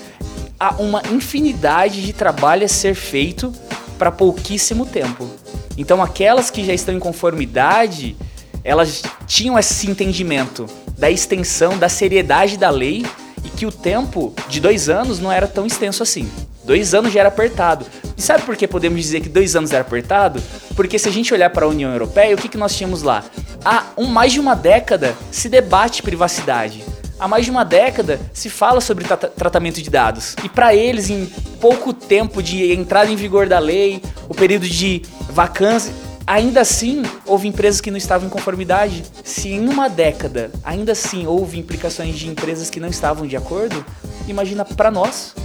Há 0.60 0.74
uma 0.74 1.02
infinidade 1.10 2.02
de 2.02 2.12
trabalho 2.12 2.64
a 2.64 2.68
ser 2.68 2.94
feito 2.94 3.52
para 3.98 4.12
pouquíssimo 4.12 4.86
tempo. 4.86 5.28
Então, 5.76 6.02
aquelas 6.02 6.50
que 6.50 6.64
já 6.64 6.72
estão 6.72 6.94
em 6.94 6.98
conformidade, 6.98 8.16
elas 8.62 9.02
tinham 9.26 9.58
esse 9.58 9.90
entendimento 9.90 10.66
da 10.96 11.10
extensão, 11.10 11.76
da 11.76 11.88
seriedade 11.88 12.56
da 12.56 12.70
lei 12.70 13.04
e 13.46 13.48
que 13.48 13.64
o 13.64 13.70
tempo 13.70 14.34
de 14.48 14.60
dois 14.60 14.88
anos 14.88 15.20
não 15.20 15.30
era 15.30 15.46
tão 15.46 15.64
extenso 15.64 16.02
assim. 16.02 16.28
Dois 16.64 16.94
anos 16.94 17.12
já 17.12 17.20
era 17.20 17.28
apertado. 17.28 17.86
E 18.16 18.20
sabe 18.20 18.42
por 18.42 18.56
que 18.56 18.66
podemos 18.66 19.00
dizer 19.00 19.20
que 19.20 19.28
dois 19.28 19.54
anos 19.54 19.72
era 19.72 19.82
apertado? 19.82 20.42
Porque 20.74 20.98
se 20.98 21.08
a 21.08 21.12
gente 21.12 21.32
olhar 21.32 21.50
para 21.50 21.64
a 21.64 21.68
União 21.68 21.92
Europeia, 21.92 22.34
o 22.34 22.38
que, 22.38 22.48
que 22.48 22.58
nós 22.58 22.74
tínhamos 22.74 23.02
lá? 23.02 23.24
Há 23.64 23.84
um, 23.96 24.06
mais 24.06 24.32
de 24.32 24.40
uma 24.40 24.56
década 24.56 25.14
se 25.30 25.48
debate 25.48 26.02
privacidade. 26.02 26.82
Há 27.20 27.28
mais 27.28 27.44
de 27.44 27.52
uma 27.52 27.64
década 27.64 28.20
se 28.32 28.50
fala 28.50 28.80
sobre 28.80 29.04
tra 29.04 29.16
tratamento 29.16 29.80
de 29.80 29.88
dados. 29.88 30.34
E 30.42 30.48
para 30.48 30.74
eles, 30.74 31.08
em 31.08 31.26
pouco 31.60 31.92
tempo 31.92 32.42
de 32.42 32.72
entrada 32.72 33.10
em 33.10 33.16
vigor 33.16 33.48
da 33.48 33.60
lei, 33.60 34.02
o 34.28 34.34
período 34.34 34.68
de 34.68 35.02
vacância, 35.30 35.94
Ainda 36.26 36.62
assim, 36.62 37.02
houve 37.24 37.46
empresas 37.46 37.80
que 37.80 37.88
não 37.88 37.96
estavam 37.96 38.26
em 38.26 38.30
conformidade. 38.30 39.04
Se 39.22 39.48
em 39.48 39.68
uma 39.68 39.88
década, 39.88 40.50
ainda 40.64 40.90
assim, 40.90 41.24
houve 41.24 41.56
implicações 41.56 42.16
de 42.18 42.28
empresas 42.28 42.68
que 42.68 42.80
não 42.80 42.88
estavam 42.88 43.28
de 43.28 43.36
acordo, 43.36 43.84
imagina 44.26 44.64
para 44.64 44.90
nós, 44.90 45.36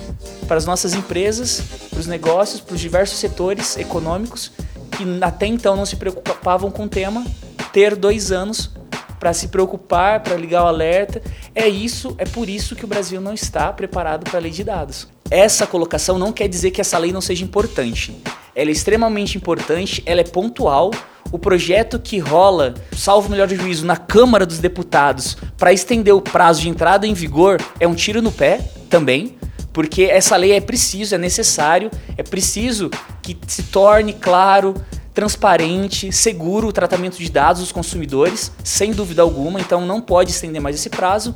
para 0.47 0.57
as 0.57 0.65
nossas 0.65 0.95
empresas, 0.95 1.61
para 1.87 1.99
os 1.99 2.07
negócios, 2.07 2.59
para 2.59 2.73
os 2.73 2.81
diversos 2.81 3.19
setores 3.19 3.77
econômicos 3.77 4.51
que 4.91 5.23
até 5.23 5.45
então 5.45 5.75
não 5.75 5.85
se 5.85 5.97
preocupavam 5.97 6.71
com 6.71 6.85
o 6.85 6.89
tema, 6.89 7.25
ter 7.71 7.95
dois 7.95 8.31
anos 8.31 8.71
para 9.19 9.33
se 9.33 9.49
preocupar, 9.49 10.21
para 10.21 10.35
ligar 10.35 10.63
o 10.63 10.67
alerta. 10.67 11.21
É 11.53 11.67
isso, 11.67 12.15
é 12.17 12.25
por 12.25 12.49
isso 12.49 12.75
que 12.75 12.85
o 12.85 12.87
Brasil 12.87 13.21
não 13.21 13.35
está 13.35 13.71
preparado 13.71 14.23
para 14.23 14.39
a 14.39 14.41
lei 14.41 14.51
de 14.51 14.63
dados. 14.63 15.07
Essa 15.29 15.67
colocação 15.67 16.17
não 16.17 16.33
quer 16.33 16.47
dizer 16.47 16.71
que 16.71 16.81
essa 16.81 16.97
lei 16.97 17.11
não 17.11 17.21
seja 17.21 17.43
importante 17.43 18.19
ela 18.55 18.69
é 18.69 18.71
extremamente 18.71 19.37
importante, 19.37 20.03
ela 20.05 20.21
é 20.21 20.23
pontual. 20.23 20.91
O 21.31 21.39
projeto 21.39 21.97
que 21.97 22.19
rola, 22.19 22.73
salvo 22.95 23.29
melhor 23.29 23.47
juízo, 23.47 23.85
na 23.85 23.95
Câmara 23.95 24.45
dos 24.45 24.59
Deputados 24.59 25.37
para 25.57 25.71
estender 25.71 26.13
o 26.13 26.21
prazo 26.21 26.61
de 26.61 26.69
entrada 26.69 27.07
em 27.07 27.13
vigor 27.13 27.61
é 27.79 27.87
um 27.87 27.95
tiro 27.95 28.21
no 28.21 28.31
pé 28.31 28.59
também, 28.89 29.37
porque 29.71 30.03
essa 30.03 30.35
lei 30.35 30.51
é 30.51 30.59
preciso, 30.59 31.15
é 31.15 31.17
necessário, 31.17 31.89
é 32.17 32.23
preciso 32.23 32.89
que 33.21 33.37
se 33.47 33.63
torne 33.63 34.11
claro, 34.13 34.73
transparente, 35.13 36.11
seguro 36.11 36.67
o 36.67 36.73
tratamento 36.73 37.17
de 37.17 37.31
dados 37.31 37.61
dos 37.61 37.71
consumidores, 37.71 38.51
sem 38.63 38.91
dúvida 38.91 39.21
alguma, 39.21 39.61
então 39.61 39.85
não 39.85 40.01
pode 40.01 40.31
estender 40.31 40.61
mais 40.61 40.75
esse 40.75 40.89
prazo. 40.89 41.35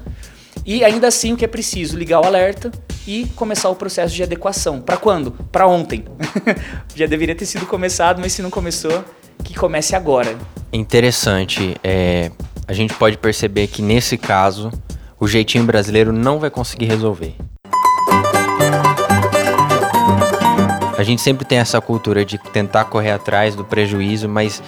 E 0.65 0.84
ainda 0.84 1.08
assim, 1.08 1.34
o 1.34 1.38
que 1.38 1.45
é 1.45 1.47
preciso? 1.47 1.97
Ligar 1.97 2.19
o 2.21 2.25
alerta 2.25 2.71
e 3.08 3.28
começar 3.36 3.70
o 3.70 3.76
processo 3.76 4.13
de 4.13 4.24
adequação. 4.24 4.82
Para 4.82 4.98
quando? 4.98 5.32
Para 5.52 5.68
ontem. 5.68 6.06
Já 6.96 7.06
deveria 7.06 7.36
ter 7.36 7.46
sido 7.46 7.65
começado, 7.65 8.20
mas 8.20 8.34
se 8.34 8.41
não 8.41 8.50
começou, 8.50 9.04
que 9.44 9.54
comece 9.54 9.96
agora. 9.96 10.36
Interessante. 10.72 11.76
É, 11.84 12.32
a 12.68 12.74
gente 12.74 12.94
pode 12.96 13.18
perceber 13.18 13.68
que 13.68 13.82
nesse 13.82 14.18
caso, 14.18 14.72
o 15.20 15.28
jeitinho 15.28 15.63
brasileiro 15.63 16.12
não 16.12 16.39
vai 16.39 16.50
conseguir 16.50 16.86
resolver. 16.86 17.36
A 20.98 21.04
gente 21.04 21.22
sempre 21.22 21.46
tem 21.46 21.58
essa 21.58 21.80
cultura 21.82 22.24
de 22.24 22.38
tentar 22.38 22.86
correr 22.86 23.12
atrás 23.12 23.54
do 23.54 23.65
prejuízo, 23.65 24.30
mas 24.30 24.63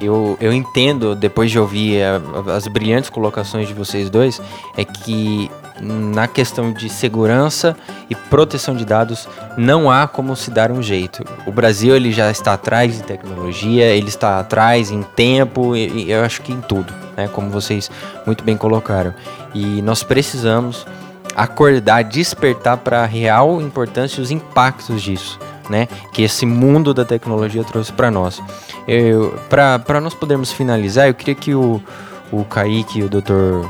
eu, 0.00 0.36
eu 0.40 0.52
entendo, 0.52 1.14
depois 1.14 1.50
de 1.50 1.58
ouvir 1.58 2.02
a, 2.02 2.54
as 2.56 2.66
brilhantes 2.66 3.10
colocações 3.10 3.68
de 3.68 3.74
vocês 3.74 4.08
dois, 4.08 4.40
é 4.76 4.84
que 4.84 5.50
na 5.80 6.26
questão 6.26 6.72
de 6.72 6.88
segurança 6.88 7.76
e 8.08 8.14
proteção 8.14 8.74
de 8.74 8.84
dados 8.84 9.28
não 9.56 9.90
há 9.90 10.06
como 10.06 10.34
se 10.34 10.50
dar 10.50 10.70
um 10.70 10.82
jeito. 10.82 11.24
O 11.46 11.52
Brasil 11.52 11.94
ele 11.94 12.12
já 12.12 12.30
está 12.30 12.54
atrás 12.54 12.98
em 12.98 13.02
tecnologia, 13.02 13.84
ele 13.86 14.08
está 14.08 14.40
atrás 14.40 14.90
em 14.90 15.02
tempo, 15.02 15.76
e, 15.76 16.10
eu 16.10 16.24
acho 16.24 16.42
que 16.42 16.52
em 16.52 16.60
tudo, 16.60 16.92
né? 17.16 17.28
Como 17.28 17.50
vocês 17.50 17.90
muito 18.24 18.42
bem 18.42 18.56
colocaram. 18.56 19.14
E 19.54 19.82
nós 19.82 20.02
precisamos 20.02 20.86
acordar, 21.34 22.02
despertar 22.04 22.78
para 22.78 23.02
a 23.02 23.06
real 23.06 23.60
importância 23.60 24.20
e 24.20 24.22
os 24.22 24.30
impactos 24.30 25.02
disso 25.02 25.38
né, 25.68 25.88
que 26.12 26.22
esse 26.22 26.46
mundo 26.46 26.94
da 26.94 27.04
tecnologia 27.04 27.64
trouxe 27.64 27.92
para 27.92 28.10
nós. 28.10 28.40
Para 29.48 30.00
nós 30.00 30.14
podermos 30.14 30.52
finalizar, 30.52 31.08
eu 31.08 31.14
queria 31.14 31.34
que 31.34 31.54
o, 31.54 31.82
o 32.30 32.44
Kaique 32.44 33.00
e 33.00 33.02
o 33.02 33.08
Dr. 33.08 33.66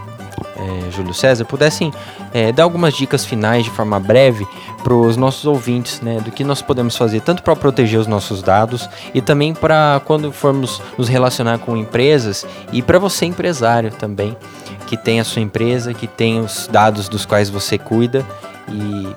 É, 0.56 0.90
Júlio 0.90 1.14
César 1.14 1.44
pudessem 1.44 1.92
é, 2.32 2.52
dar 2.52 2.64
algumas 2.64 2.94
dicas 2.94 3.24
finais 3.24 3.64
de 3.64 3.70
forma 3.70 3.98
breve 4.00 4.46
para 4.82 4.94
os 4.94 5.16
nossos 5.16 5.44
ouvintes, 5.46 6.00
né, 6.00 6.18
do 6.20 6.30
que 6.30 6.44
nós 6.44 6.62
podemos 6.62 6.96
fazer 6.96 7.20
tanto 7.20 7.42
para 7.42 7.54
proteger 7.56 7.98
os 7.98 8.06
nossos 8.06 8.42
dados 8.42 8.88
e 9.12 9.20
também 9.20 9.54
para 9.54 10.00
quando 10.04 10.32
formos 10.32 10.80
nos 10.96 11.08
relacionar 11.08 11.58
com 11.58 11.76
empresas 11.76 12.46
e 12.72 12.82
para 12.82 12.98
você 12.98 13.26
empresário 13.26 13.90
também 13.90 14.36
que 14.86 14.96
tem 14.96 15.20
a 15.20 15.24
sua 15.24 15.42
empresa, 15.42 15.92
que 15.92 16.06
tem 16.06 16.40
os 16.40 16.68
dados 16.68 17.08
dos 17.08 17.26
quais 17.26 17.50
você 17.50 17.76
cuida 17.76 18.24
e 18.68 19.08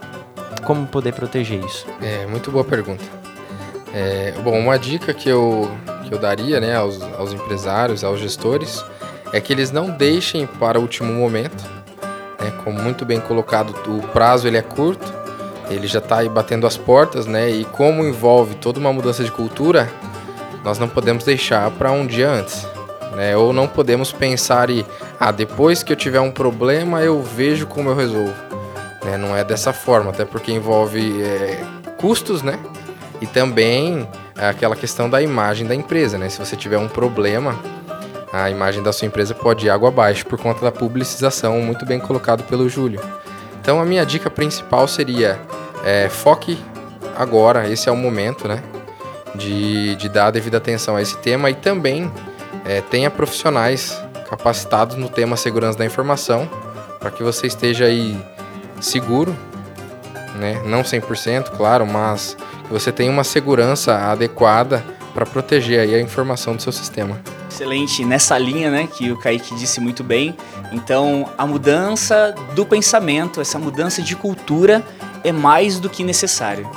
como 0.63 0.86
poder 0.88 1.13
proteger 1.13 1.63
isso? 1.63 1.86
É, 2.01 2.25
muito 2.25 2.51
boa 2.51 2.63
pergunta. 2.63 3.03
É, 3.93 4.34
bom, 4.43 4.58
uma 4.60 4.77
dica 4.77 5.13
que 5.13 5.29
eu, 5.29 5.69
que 6.08 6.13
eu 6.13 6.19
daria 6.19 6.60
né, 6.60 6.75
aos, 6.75 7.01
aos 7.17 7.34
empresários, 7.34 8.03
aos 8.03 8.19
gestores, 8.19 8.84
é 9.31 9.39
que 9.39 9.53
eles 9.53 9.71
não 9.71 9.89
deixem 9.89 10.45
para 10.45 10.79
o 10.79 10.81
último 10.81 11.13
momento. 11.13 11.63
Né, 12.39 12.51
como 12.63 12.81
muito 12.81 13.05
bem 13.05 13.19
colocado, 13.19 13.75
o 13.87 14.01
prazo 14.07 14.47
ele 14.47 14.57
é 14.57 14.61
curto, 14.61 15.13
ele 15.69 15.87
já 15.87 15.99
está 15.99 16.19
aí 16.19 16.29
batendo 16.29 16.65
as 16.65 16.77
portas, 16.77 17.25
né? 17.25 17.49
E 17.49 17.63
como 17.65 18.03
envolve 18.03 18.55
toda 18.55 18.79
uma 18.79 18.91
mudança 18.91 19.23
de 19.23 19.31
cultura, 19.31 19.89
nós 20.63 20.79
não 20.79 20.89
podemos 20.89 21.23
deixar 21.23 21.69
para 21.71 21.91
um 21.91 22.05
dia 22.05 22.29
antes. 22.29 22.67
Né? 23.15 23.35
Ou 23.35 23.51
não 23.51 23.67
podemos 23.67 24.11
pensar 24.11 24.69
e, 24.69 24.85
ah, 25.19 25.31
depois 25.31 25.83
que 25.83 25.91
eu 25.91 25.97
tiver 25.97 26.19
um 26.19 26.31
problema 26.31 27.01
eu 27.01 27.21
vejo 27.21 27.67
como 27.67 27.89
eu 27.89 27.95
resolvo. 27.95 28.33
Né? 29.03 29.17
Não 29.17 29.35
é 29.35 29.43
dessa 29.43 29.73
forma, 29.73 30.11
até 30.11 30.25
porque 30.25 30.51
envolve 30.51 31.21
é, 31.21 31.63
custos, 31.97 32.41
né? 32.41 32.59
E 33.21 33.27
também 33.27 34.07
aquela 34.35 34.75
questão 34.75 35.09
da 35.09 35.21
imagem 35.21 35.67
da 35.67 35.75
empresa, 35.75 36.17
né? 36.17 36.29
Se 36.29 36.39
você 36.39 36.55
tiver 36.55 36.77
um 36.77 36.87
problema, 36.87 37.59
a 38.31 38.49
imagem 38.49 38.83
da 38.83 38.93
sua 38.93 39.07
empresa 39.07 39.33
pode 39.33 39.65
ir 39.65 39.69
água 39.69 39.89
abaixo 39.89 40.25
por 40.25 40.39
conta 40.39 40.61
da 40.61 40.71
publicização, 40.71 41.59
muito 41.61 41.85
bem 41.85 41.99
colocado 41.99 42.43
pelo 42.43 42.69
Júlio. 42.69 43.01
Então 43.61 43.81
a 43.81 43.85
minha 43.85 44.05
dica 44.05 44.29
principal 44.29 44.87
seria 44.87 45.39
é, 45.83 46.09
foque 46.09 46.57
agora, 47.17 47.67
esse 47.67 47.89
é 47.89 47.91
o 47.91 47.95
momento, 47.95 48.47
né? 48.47 48.63
De, 49.35 49.95
de 49.95 50.09
dar 50.09 50.27
a 50.27 50.31
devida 50.31 50.57
atenção 50.57 50.95
a 50.95 51.01
esse 51.01 51.17
tema 51.17 51.49
e 51.49 51.55
também 51.55 52.11
é, 52.65 52.81
tenha 52.81 53.09
profissionais 53.09 54.01
capacitados 54.29 54.95
no 54.95 55.09
tema 55.09 55.35
segurança 55.35 55.77
da 55.77 55.85
informação 55.85 56.49
para 56.99 57.11
que 57.11 57.23
você 57.23 57.47
esteja 57.47 57.85
aí 57.85 58.17
seguro, 58.79 59.35
né? 60.35 60.61
Não 60.65 60.81
100%, 60.81 61.49
claro, 61.55 61.85
mas 61.85 62.37
que 62.65 62.71
você 62.71 62.91
tenha 62.91 63.11
uma 63.11 63.23
segurança 63.23 63.95
adequada 63.95 64.83
para 65.13 65.25
proteger 65.25 65.79
aí 65.79 65.95
a 65.95 66.01
informação 66.01 66.55
do 66.55 66.61
seu 66.61 66.71
sistema. 66.71 67.19
Excelente, 67.59 68.05
nessa 68.05 68.37
linha, 68.37 68.71
né, 68.71 68.87
que 68.87 69.11
o 69.11 69.17
Kaique 69.17 69.53
disse 69.53 69.81
muito 69.81 70.01
bem. 70.01 70.33
Então, 70.71 71.29
a 71.37 71.45
mudança 71.45 72.33
do 72.55 72.65
pensamento, 72.65 73.41
essa 73.41 73.59
mudança 73.59 74.01
de 74.01 74.15
cultura 74.15 74.81
é 75.25 75.33
mais 75.33 75.77
do 75.77 75.89
que 75.89 76.01
necessário. 76.01 76.71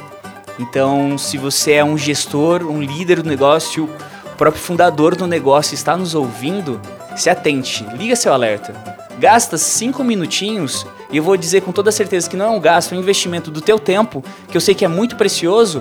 Então, 0.59 1.17
se 1.17 1.39
você 1.39 1.75
é 1.75 1.85
um 1.85 1.97
gestor, 1.97 2.65
um 2.65 2.83
líder 2.83 3.23
do 3.23 3.29
negócio, 3.29 3.89
o 4.25 4.37
próprio 4.37 4.61
fundador 4.61 5.15
do 5.15 5.25
negócio 5.25 5.73
está 5.73 5.97
nos 5.97 6.17
ouvindo, 6.17 6.81
se 7.15 7.31
atente, 7.31 7.87
liga 7.97 8.17
seu 8.17 8.33
alerta. 8.33 8.75
Gasta 9.21 9.57
cinco 9.57 10.03
minutinhos 10.03 10.85
e 11.13 11.19
eu 11.19 11.23
vou 11.23 11.37
dizer 11.37 11.61
com 11.61 11.71
toda 11.71 11.93
certeza 11.93 12.29
que 12.29 12.37
não 12.37 12.47
é 12.47 12.51
um 12.51 12.61
gasto, 12.61 12.93
é 12.93 12.99
um 12.99 13.01
investimento 13.01 13.53
do 13.53 13.61
teu 13.61 13.79
tempo, 13.79 14.25
que 14.49 14.57
eu 14.57 14.61
sei 14.61 14.75
que 14.75 14.85
é 14.85 14.89
muito 14.89 15.15
precioso, 15.15 15.81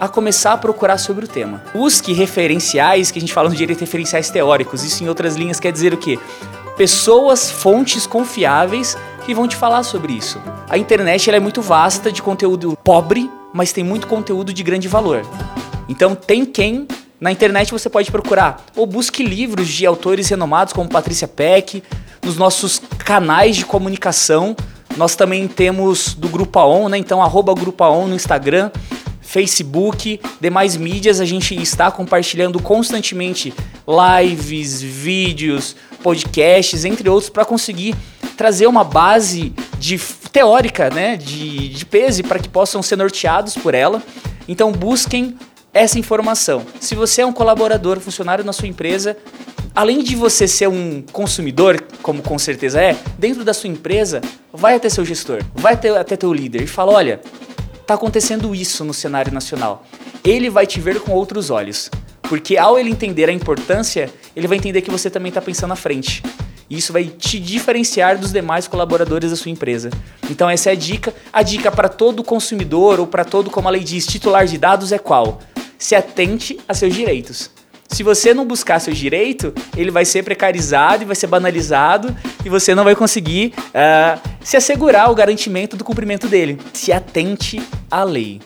a 0.00 0.08
começar 0.08 0.54
a 0.54 0.56
procurar 0.56 0.96
sobre 0.96 1.26
o 1.26 1.28
tema. 1.28 1.62
Busque 1.74 2.14
referenciais, 2.14 3.10
que 3.10 3.18
a 3.18 3.20
gente 3.20 3.34
fala 3.34 3.50
no 3.50 3.54
direito 3.54 3.80
referenciais 3.80 4.30
teóricos. 4.30 4.82
Isso 4.82 5.04
em 5.04 5.08
outras 5.08 5.36
linhas 5.36 5.60
quer 5.60 5.70
dizer 5.70 5.92
o 5.92 5.98
quê? 5.98 6.18
Pessoas, 6.76 7.50
fontes 7.50 8.06
confiáveis 8.06 8.96
que 9.26 9.34
vão 9.34 9.46
te 9.46 9.54
falar 9.54 9.82
sobre 9.82 10.14
isso. 10.14 10.40
A 10.70 10.78
internet 10.78 11.30
é 11.30 11.38
muito 11.38 11.60
vasta 11.60 12.10
de 12.10 12.22
conteúdo 12.22 12.78
pobre, 12.82 13.30
mas 13.52 13.72
tem 13.72 13.84
muito 13.84 14.06
conteúdo 14.06 14.54
de 14.54 14.62
grande 14.62 14.88
valor. 14.88 15.22
Então 15.86 16.14
tem 16.14 16.46
quem 16.46 16.88
na 17.20 17.30
internet 17.30 17.70
você 17.70 17.90
pode 17.90 18.10
procurar 18.10 18.64
ou 18.74 18.86
busque 18.86 19.22
livros 19.22 19.68
de 19.68 19.84
autores 19.84 20.30
renomados 20.30 20.72
como 20.72 20.88
Patrícia 20.88 21.28
Peck, 21.28 21.82
nos 22.24 22.38
nossos 22.38 22.80
canais 23.04 23.56
de 23.56 23.66
comunicação. 23.66 24.56
Nós 24.96 25.14
também 25.14 25.46
temos 25.46 26.14
do 26.14 26.28
Grupo 26.28 26.58
AON, 26.58 26.88
né? 26.88 26.96
Então 26.96 27.22
arroba 27.22 27.52
Grupo 27.54 27.84
AON 27.84 28.08
no 28.08 28.14
Instagram, 28.14 28.70
Facebook, 29.30 30.20
demais 30.40 30.76
mídias, 30.76 31.20
a 31.20 31.24
gente 31.24 31.54
está 31.54 31.88
compartilhando 31.88 32.60
constantemente 32.60 33.54
lives, 33.86 34.82
vídeos, 34.82 35.76
podcasts, 36.02 36.84
entre 36.84 37.08
outros, 37.08 37.30
para 37.30 37.44
conseguir 37.44 37.94
trazer 38.36 38.66
uma 38.66 38.82
base 38.82 39.54
de 39.78 39.96
teórica, 40.32 40.90
né, 40.90 41.16
de, 41.16 41.68
de 41.68 41.86
peso 41.86 42.24
para 42.24 42.40
que 42.40 42.48
possam 42.48 42.82
ser 42.82 42.96
norteados 42.96 43.54
por 43.54 43.72
ela. 43.72 44.02
Então 44.48 44.72
busquem 44.72 45.36
essa 45.72 45.96
informação. 45.96 46.66
Se 46.80 46.96
você 46.96 47.22
é 47.22 47.26
um 47.26 47.32
colaborador, 47.32 48.00
funcionário 48.00 48.44
na 48.44 48.52
sua 48.52 48.66
empresa, 48.66 49.16
além 49.72 50.02
de 50.02 50.16
você 50.16 50.48
ser 50.48 50.68
um 50.68 51.04
consumidor, 51.12 51.80
como 52.02 52.20
com 52.20 52.36
certeza 52.36 52.80
é, 52.80 52.96
dentro 53.16 53.44
da 53.44 53.54
sua 53.54 53.70
empresa, 53.70 54.20
vai 54.52 54.74
até 54.74 54.88
seu 54.88 55.04
gestor, 55.04 55.40
vai 55.54 55.74
até, 55.74 55.96
até 55.96 56.16
teu 56.16 56.32
líder 56.32 56.62
e 56.62 56.66
fala, 56.66 56.92
olha, 56.92 57.20
tá 57.90 57.94
acontecendo 57.94 58.54
isso 58.54 58.84
no 58.84 58.94
cenário 58.94 59.32
nacional. 59.32 59.84
Ele 60.22 60.48
vai 60.48 60.64
te 60.64 60.80
ver 60.80 61.00
com 61.00 61.10
outros 61.10 61.50
olhos. 61.50 61.90
Porque 62.22 62.56
ao 62.56 62.78
ele 62.78 62.88
entender 62.88 63.28
a 63.28 63.32
importância, 63.32 64.08
ele 64.36 64.46
vai 64.46 64.58
entender 64.58 64.80
que 64.82 64.90
você 64.92 65.10
também 65.10 65.30
está 65.30 65.42
pensando 65.42 65.72
à 65.72 65.76
frente. 65.76 66.22
E 66.68 66.78
isso 66.78 66.92
vai 66.92 67.06
te 67.06 67.40
diferenciar 67.40 68.16
dos 68.16 68.30
demais 68.30 68.68
colaboradores 68.68 69.30
da 69.30 69.36
sua 69.36 69.50
empresa. 69.50 69.90
Então 70.30 70.48
essa 70.48 70.70
é 70.70 70.72
a 70.72 70.76
dica. 70.76 71.12
A 71.32 71.42
dica 71.42 71.68
para 71.72 71.88
todo 71.88 72.22
consumidor 72.22 73.00
ou 73.00 73.08
para 73.08 73.24
todo, 73.24 73.50
como 73.50 73.66
a 73.66 73.72
lei 73.72 73.82
diz, 73.82 74.06
titular 74.06 74.46
de 74.46 74.56
dados 74.56 74.92
é 74.92 74.98
qual? 74.98 75.40
Se 75.76 75.96
atente 75.96 76.60
a 76.68 76.74
seus 76.74 76.94
direitos. 76.94 77.50
Se 77.88 78.04
você 78.04 78.32
não 78.32 78.46
buscar 78.46 78.78
seu 78.78 78.94
direito, 78.94 79.52
ele 79.76 79.90
vai 79.90 80.04
ser 80.04 80.22
precarizado 80.22 81.02
e 81.02 81.06
vai 81.06 81.16
ser 81.16 81.26
banalizado 81.26 82.16
e 82.44 82.48
você 82.48 82.72
não 82.72 82.84
vai 82.84 82.94
conseguir 82.94 83.52
uh, 83.58 84.20
se 84.40 84.56
assegurar 84.56 85.10
o 85.10 85.14
garantimento 85.14 85.76
do 85.76 85.82
cumprimento 85.82 86.28
dele. 86.28 86.56
Se 86.72 86.92
atente 86.92 87.60
à 87.90 88.04
lei. 88.04 88.40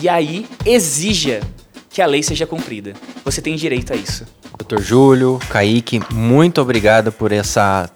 E 0.00 0.08
aí, 0.08 0.46
exija 0.64 1.40
que 1.88 2.02
a 2.02 2.06
lei 2.06 2.22
seja 2.22 2.46
cumprida. 2.46 2.94
Você 3.24 3.40
tem 3.40 3.54
direito 3.56 3.92
a 3.92 3.96
isso. 3.96 4.26
Doutor 4.58 4.82
Júlio, 4.82 5.38
Kaique, 5.48 6.00
muito 6.12 6.60
obrigado 6.60 7.12
por 7.12 7.32
essa 7.32 7.90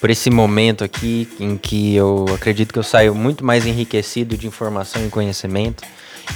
por 0.00 0.10
esse 0.10 0.30
momento 0.30 0.84
aqui 0.84 1.28
em 1.40 1.56
que 1.56 1.94
eu 1.96 2.26
acredito 2.34 2.72
que 2.72 2.78
eu 2.78 2.82
saio 2.82 3.14
muito 3.14 3.44
mais 3.44 3.66
enriquecido 3.66 4.36
de 4.36 4.46
informação 4.46 5.04
e 5.04 5.08
conhecimento. 5.08 5.82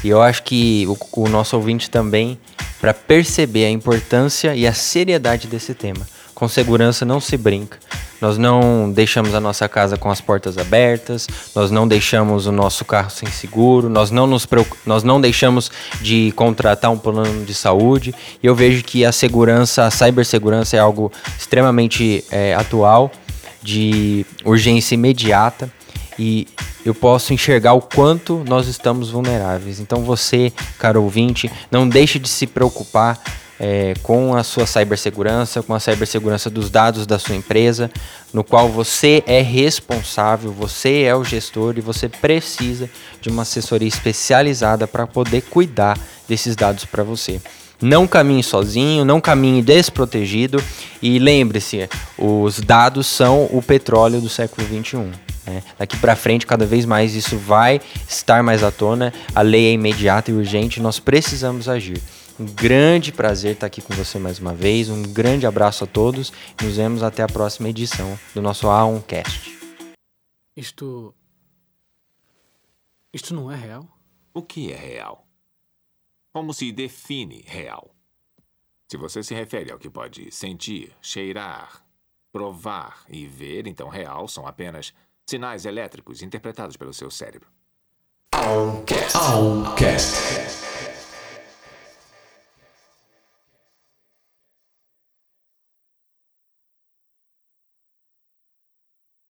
E 0.02 0.08
eu 0.08 0.22
acho 0.22 0.42
que 0.42 0.86
o, 0.88 1.22
o 1.22 1.28
nosso 1.28 1.56
ouvinte 1.56 1.90
também, 1.90 2.38
para 2.80 2.94
perceber 2.94 3.66
a 3.66 3.70
importância 3.70 4.54
e 4.54 4.66
a 4.66 4.72
seriedade 4.72 5.46
desse 5.46 5.74
tema. 5.74 6.06
Com 6.40 6.48
segurança 6.48 7.04
não 7.04 7.20
se 7.20 7.36
brinca. 7.36 7.78
Nós 8.18 8.38
não 8.38 8.90
deixamos 8.90 9.34
a 9.34 9.40
nossa 9.40 9.68
casa 9.68 9.98
com 9.98 10.10
as 10.10 10.22
portas 10.22 10.56
abertas, 10.56 11.28
nós 11.54 11.70
não 11.70 11.86
deixamos 11.86 12.46
o 12.46 12.52
nosso 12.52 12.82
carro 12.82 13.10
sem 13.10 13.30
seguro, 13.30 13.90
nós 13.90 14.10
não, 14.10 14.26
nos 14.26 14.48
nós 14.86 15.04
não 15.04 15.20
deixamos 15.20 15.70
de 16.00 16.32
contratar 16.32 16.90
um 16.90 16.96
plano 16.96 17.44
de 17.44 17.52
saúde. 17.52 18.14
E 18.42 18.46
eu 18.46 18.54
vejo 18.54 18.82
que 18.82 19.04
a 19.04 19.12
segurança, 19.12 19.84
a 19.84 19.90
cibersegurança 19.90 20.78
é 20.78 20.78
algo 20.78 21.12
extremamente 21.38 22.24
é, 22.30 22.54
atual, 22.54 23.12
de 23.62 24.24
urgência 24.42 24.94
imediata 24.94 25.70
e 26.18 26.48
eu 26.86 26.94
posso 26.94 27.34
enxergar 27.34 27.74
o 27.74 27.82
quanto 27.82 28.42
nós 28.48 28.66
estamos 28.66 29.10
vulneráveis. 29.10 29.78
Então 29.78 30.02
você, 30.04 30.50
caro 30.78 31.02
ouvinte, 31.02 31.52
não 31.70 31.86
deixe 31.86 32.18
de 32.18 32.30
se 32.30 32.46
preocupar 32.46 33.20
é, 33.62 33.92
com 34.02 34.34
a 34.34 34.42
sua 34.42 34.64
cibersegurança, 34.64 35.62
com 35.62 35.74
a 35.74 35.78
cibersegurança 35.78 36.48
dos 36.48 36.70
dados 36.70 37.06
da 37.06 37.18
sua 37.18 37.36
empresa, 37.36 37.90
no 38.32 38.42
qual 38.42 38.70
você 38.70 39.22
é 39.26 39.42
responsável, 39.42 40.50
você 40.50 41.02
é 41.02 41.14
o 41.14 41.22
gestor 41.22 41.74
e 41.76 41.82
você 41.82 42.08
precisa 42.08 42.88
de 43.20 43.28
uma 43.28 43.42
assessoria 43.42 43.86
especializada 43.86 44.86
para 44.86 45.06
poder 45.06 45.42
cuidar 45.42 45.98
desses 46.26 46.56
dados 46.56 46.86
para 46.86 47.02
você. 47.02 47.38
Não 47.82 48.06
caminhe 48.06 48.42
sozinho, 48.42 49.04
não 49.04 49.20
caminhe 49.20 49.62
desprotegido 49.62 50.62
e 51.02 51.18
lembre-se, 51.18 51.88
os 52.16 52.60
dados 52.60 53.06
são 53.06 53.44
o 53.44 53.62
petróleo 53.62 54.20
do 54.20 54.28
século 54.28 54.66
21. 54.66 55.10
Né? 55.46 55.62
Daqui 55.78 55.96
para 55.96 56.16
frente, 56.16 56.46
cada 56.46 56.64
vez 56.64 56.84
mais 56.84 57.14
isso 57.14 57.36
vai 57.36 57.80
estar 58.08 58.42
mais 58.42 58.62
à 58.62 58.70
tona. 58.70 59.12
A 59.34 59.42
lei 59.42 59.68
é 59.68 59.72
imediata 59.72 60.30
e 60.30 60.34
urgente, 60.34 60.80
nós 60.80 60.98
precisamos 60.98 61.68
agir. 61.68 62.00
Um 62.40 62.46
grande 62.46 63.12
prazer 63.12 63.52
estar 63.52 63.66
aqui 63.66 63.82
com 63.82 63.92
você 63.92 64.18
mais 64.18 64.38
uma 64.38 64.54
vez. 64.54 64.88
Um 64.88 65.02
grande 65.02 65.46
abraço 65.46 65.84
a 65.84 65.86
todos. 65.86 66.32
Nos 66.62 66.78
vemos 66.78 67.02
até 67.02 67.22
a 67.22 67.26
próxima 67.26 67.68
edição 67.68 68.18
do 68.34 68.40
nosso 68.40 68.66
A1Cast. 68.66 69.50
Isto. 70.56 71.14
Isto 73.12 73.34
não 73.34 73.52
é 73.52 73.56
real? 73.56 73.86
O 74.32 74.40
que 74.40 74.72
é 74.72 74.76
real? 74.76 75.26
Como 76.32 76.54
se 76.54 76.72
define 76.72 77.44
real? 77.46 77.94
Se 78.88 78.96
você 78.96 79.22
se 79.22 79.34
refere 79.34 79.70
ao 79.70 79.78
que 79.78 79.90
pode 79.90 80.32
sentir, 80.32 80.96
cheirar, 81.02 81.84
provar 82.32 83.04
e 83.10 83.26
ver, 83.26 83.66
então 83.66 83.90
real 83.90 84.26
são 84.26 84.46
apenas 84.46 84.94
Sinais 85.28 85.66
elétricos 85.66 86.22
interpretados 86.22 86.78
pelo 86.78 86.94
seu 86.94 87.10
cérebro. 87.10 87.50
Owncast. 88.34 89.18
Owncast. 89.34 90.99